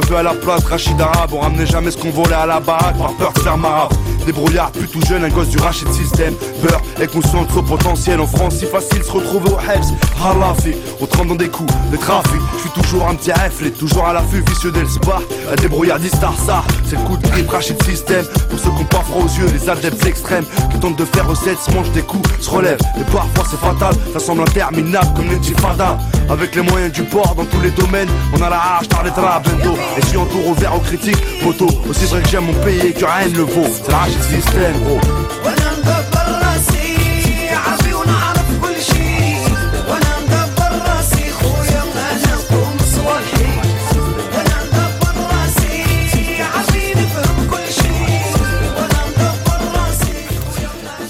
[0.00, 1.30] Vu à la place, Rachid Arabe.
[1.32, 3.90] On ramenait jamais ce qu'on volait à la baraque par peur de faire marave.
[4.24, 6.34] Débrouillard, plus tout jeune, un gosse du Rachid System.
[6.66, 9.84] Peur et conscient de son potentiel en France, si facile se retrouver au Hebs.
[10.22, 12.40] Halafi, on trempe dans des coups, des trafics.
[12.56, 15.22] Je suis toujours un petit reflet, toujours à l'affût, vicieux dès le sport.
[15.48, 18.24] La débrouillardiste ça, c'est le coup de grip Rachid System.
[18.50, 21.28] Pour ceux qui ont pas froid aux yeux, les adeptes extrêmes qui tentent de faire
[21.28, 22.80] recette, se mangent des coups, se relèvent.
[23.00, 25.98] Et parfois c'est fatal, ça semble interminable comme les Tifada.
[26.28, 29.10] Avec les moyens du port dans tous les domaines, on a la hache, t'as les
[29.10, 29.78] bendo.
[29.96, 32.92] Et je suis entouré ouvert aux critiques, photo Aussi vrai que j'aime mon pays et
[32.92, 33.66] que rien ne le vaut.
[33.82, 35.00] C'est la rage système gros.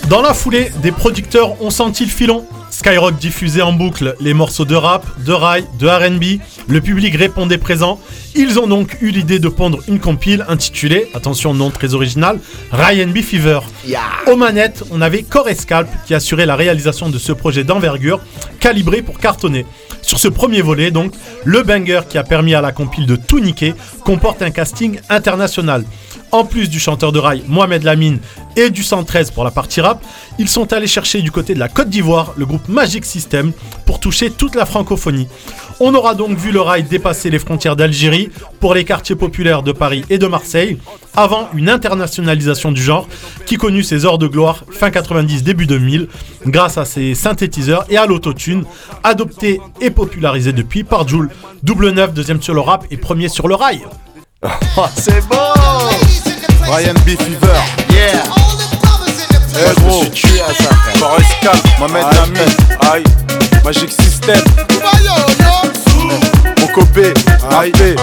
[0.09, 2.47] Dans la foulée, des producteurs ont senti le filon.
[2.71, 6.41] Skyrock diffusait en boucle les morceaux de rap, de rail, de RB.
[6.69, 7.99] Le public répondait présent.
[8.39, 12.39] Ils ont donc eu l'idée de pondre une compile intitulée, attention nom très original,
[12.71, 13.61] R&B Fever.
[14.31, 18.21] Aux manettes, on avait Core Scalp qui assurait la réalisation de ce projet d'envergure,
[18.61, 19.65] calibré pour cartonner.
[20.03, 21.15] Sur ce premier volet, donc,
[21.45, 23.75] le banger qui a permis à la compile de tout niquer
[24.05, 25.85] comporte un casting international.
[26.33, 28.19] En plus du chanteur de rail Mohamed Lamine
[28.57, 30.03] et du 113 pour la partie rap,
[30.39, 33.53] ils sont allés chercher du côté de la Côte d'Ivoire le groupe Magic System
[33.85, 35.29] pour toucher toute la francophonie.
[35.79, 39.73] On aura donc vu le rail dépasser les frontières d'Algérie pour les quartiers populaires de
[39.73, 40.79] Paris et de Marseille,
[41.15, 43.07] avant une internationalisation du genre
[43.45, 46.09] qui connut ses heures de gloire fin 90 début 2000
[46.47, 48.65] grâce à ses synthétiseurs et à l'autotune
[49.05, 51.31] adopté et popularisé depuis par Joule.
[51.63, 53.83] Double 9, deuxième sur le rap et premier sur le rail.
[54.97, 56.06] C'est beau
[56.69, 57.11] Ryan B.
[57.11, 57.61] Fever,
[57.91, 58.23] yeah.
[59.59, 60.71] Eh gros, je suis tué à ça.
[60.99, 62.39] Forest Camp, Mohamed Lamy,
[62.93, 63.05] aïe.
[63.65, 64.41] Magic System.
[66.61, 67.15] Mon copé,
[67.59, 67.73] aïe.
[67.81, 67.97] Eh, eh.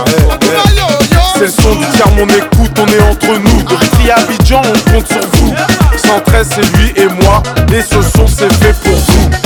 [1.35, 3.63] C'est le son du tiers mon écoute, on est entre nous.
[3.63, 5.53] De à Abidjan, on compte sur vous.
[5.97, 7.43] 113 c'est lui et moi.
[7.73, 9.42] Et ce son c'est fait pour vous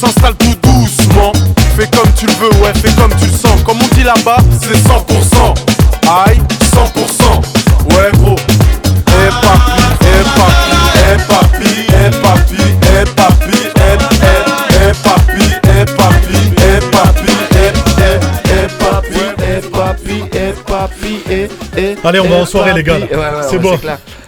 [0.00, 1.32] s'installe tout doucement.
[1.76, 3.62] Fais comme tu le veux, ouais, fais comme tu le sens.
[3.64, 5.54] Comme on dit là-bas, c'est 100%.
[6.26, 6.40] Aïe,
[6.72, 7.42] 100%.
[7.90, 8.36] Ouais, gros.
[9.06, 15.84] Eh papi, eh papi, eh papi, eh papi, eh papi, eh, eh, eh papi, eh
[15.96, 18.18] papi, eh papi, eh, eh,
[18.54, 21.96] eh papi, eh papi, eh papi, eh, eh.
[22.04, 23.46] Allez, on va eh, en soirée, les gars, papi.
[23.50, 23.78] C'est bon.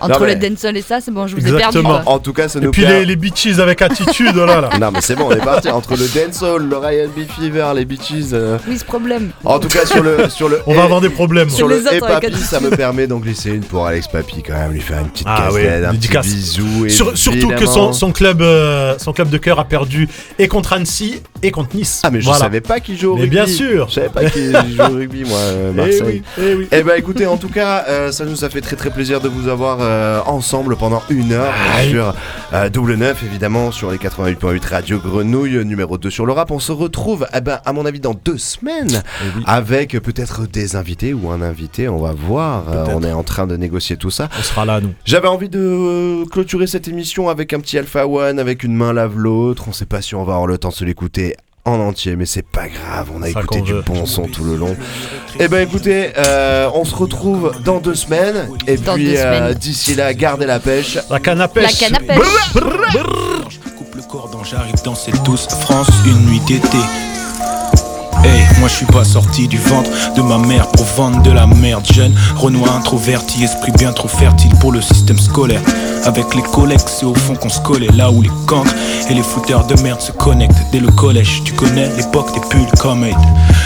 [0.02, 1.78] Entre Non, le mais- dancehall et ça, c'est bon, je vous ai perdu.
[1.78, 2.02] Exactement.
[2.02, 2.12] quoi.
[2.12, 4.60] En tout cas, ça Et nous puis permet- les, les bitches avec attitude, oh là
[4.60, 4.70] là.
[4.80, 7.84] Non mais c'est bon, on est parti entre le dancehall, le Ryan B Fever, les
[7.84, 8.32] bitches.
[8.32, 9.30] euh, Oui, ce problème.
[9.44, 11.48] En tout cas sur le sur le On va avoir des problèmes.
[11.50, 14.42] sur Les le autres et Papi, ça me permet d'en glisser une pour Alex Papi
[14.42, 16.88] quand même, lui faire une petite Ah oui, cascade, un petit bisou.
[16.88, 20.72] Sur- surtout que son, son club, euh, son club de cœur a perdu et contre
[20.72, 22.00] Annecy et contre Nice.
[22.04, 22.40] Ah mais je Voilà.
[22.40, 23.36] savais pas qu'il joue au Mais rugby.
[23.36, 23.86] bien sûr.
[23.88, 26.02] Je savais pas qu'il joue au rugby moi, euh, Eh Marseille.
[26.06, 26.68] oui, eh oui.
[26.72, 29.28] Eh ben écoutez, en tout cas, euh, ça nous a fait très très plaisir de
[29.28, 31.90] vous avoir euh, ensemble pendant une heure Aïe.
[31.90, 32.14] sur
[32.54, 36.50] euh, double neuf évidemment sur les 88.8 Radio Grenouille numéro 2 sur le rap.
[36.50, 40.76] On se retrouve, eh ben à mon avis dans deux semaines Eh avec peut-être des
[40.76, 41.88] invités ou un invité.
[41.88, 42.64] On va voir.
[42.70, 44.28] Euh, on est en train de négocier tout ça.
[44.38, 44.94] On sera là, nous.
[45.04, 49.18] J'avais envie de clôturer cette émission avec un petit Alpha One, avec une main lave
[49.18, 49.66] l'autre.
[49.68, 52.26] On sait pas si on va avoir le temps de se l'écouter en entier, mais
[52.26, 53.10] c'est pas grave.
[53.14, 53.82] On a Ça écouté du veut.
[53.82, 54.76] bon son tout le long.
[55.38, 58.48] Et ben écoutez, euh, on se retrouve dans deux semaines.
[58.66, 60.98] Et Dans puis deux euh, d'ici là, gardez la pêche.
[61.08, 61.78] La canne à La pêche.
[61.78, 62.18] canne à pêche.
[63.78, 66.78] coupe le cordon, j'arrive danser tous France une nuit d'été.
[68.24, 71.46] Hey, moi je suis pas sorti du ventre de ma mère pour vendre de la
[71.46, 71.84] merde.
[71.92, 75.60] Jeune Renoir introverti, esprit bien trop fertile pour le système scolaire.
[76.04, 77.88] Avec les collègues c'est au fond qu'on se collait.
[77.88, 78.74] Là où les cancres
[79.10, 81.42] et les fouteurs de merde se connectent Dès le collège.
[81.44, 83.16] Tu connais l'époque des pulls comme aide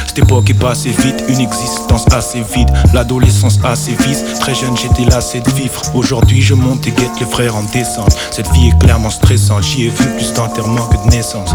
[0.06, 2.70] Cette époque est passée vite, une existence assez vide.
[2.94, 5.82] L'adolescence assez vise, très jeune j'étais lassé de vivre.
[5.94, 8.16] Aujourd'hui je monte et guette les frères en descente.
[8.30, 11.50] Cette vie est clairement stressante, j'y ai vu plus d'enterrements que de naissances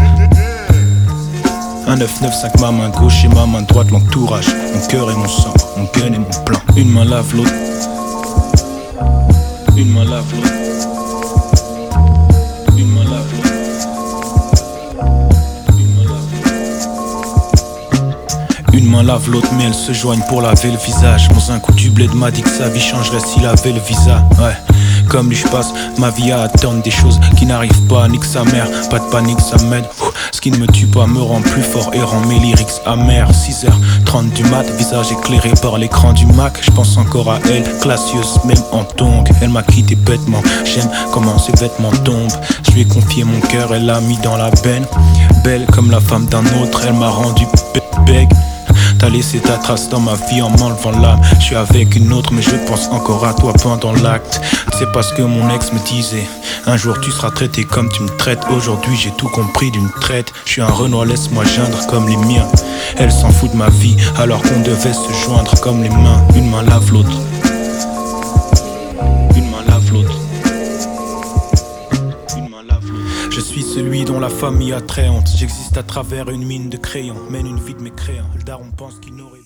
[1.86, 5.54] un 995 ma main gauche et ma main droite l'entourage Mon cœur et mon sang,
[5.76, 6.58] mon gun et mon plan.
[6.76, 7.50] Une main lave l'autre
[9.76, 10.52] Une main lave l'autre
[12.76, 13.48] Une main lave l'autre
[15.78, 16.52] Une main lave l'autre
[18.72, 21.28] Une main lave l'autre mais elles se joignent pour laver le visage.
[21.28, 24.24] Dans un coup du bled m'a dit que sa vie changerait s'il avait le visa.
[24.38, 24.56] Ouais
[25.08, 28.08] comme lui je passe ma vie à attendre des choses qui n'arrivent pas.
[28.08, 29.84] Nique sa mère, pas de panique ça m'aide
[30.32, 33.30] Ce qui ne me tue pas me rend plus fort et rend mes lyrics amers
[33.30, 36.58] 6h30 du mat, visage éclairé par l'écran du Mac.
[36.62, 39.28] Je pense encore à elle, classieuse même en tongue.
[39.40, 42.32] Elle m'a quitté bêtement, j'aime comment ses vêtements tombent.
[42.66, 44.86] Je lui ai confié mon cœur, elle l'a mis dans la benne.
[45.44, 47.44] Belle comme la femme d'un autre, elle m'a rendu
[48.06, 48.28] beg
[49.02, 51.20] T'as laissé ta trace dans ma vie en m'enlevant l'âme.
[51.40, 54.40] Je suis avec une autre, mais je pense encore à toi pendant l'acte.
[54.78, 56.24] C'est parce que mon ex me disait
[56.66, 58.38] Un jour tu seras traité comme tu me traites.
[58.56, 60.32] Aujourd'hui j'ai tout compris d'une traite.
[60.44, 62.46] Je suis un Renoir, laisse-moi geindre comme les miens.
[62.96, 66.24] Elle s'en fout de ma vie, alors qu'on devait se joindre comme les mains.
[66.36, 67.18] Une main lave l'autre.
[73.62, 75.28] Celui dont la famille a très honte.
[75.36, 77.16] J'existe à travers une mine de crayons.
[77.30, 78.26] Mène une vie de mécréant.
[78.36, 79.41] Le daron pense qu'il n'aurait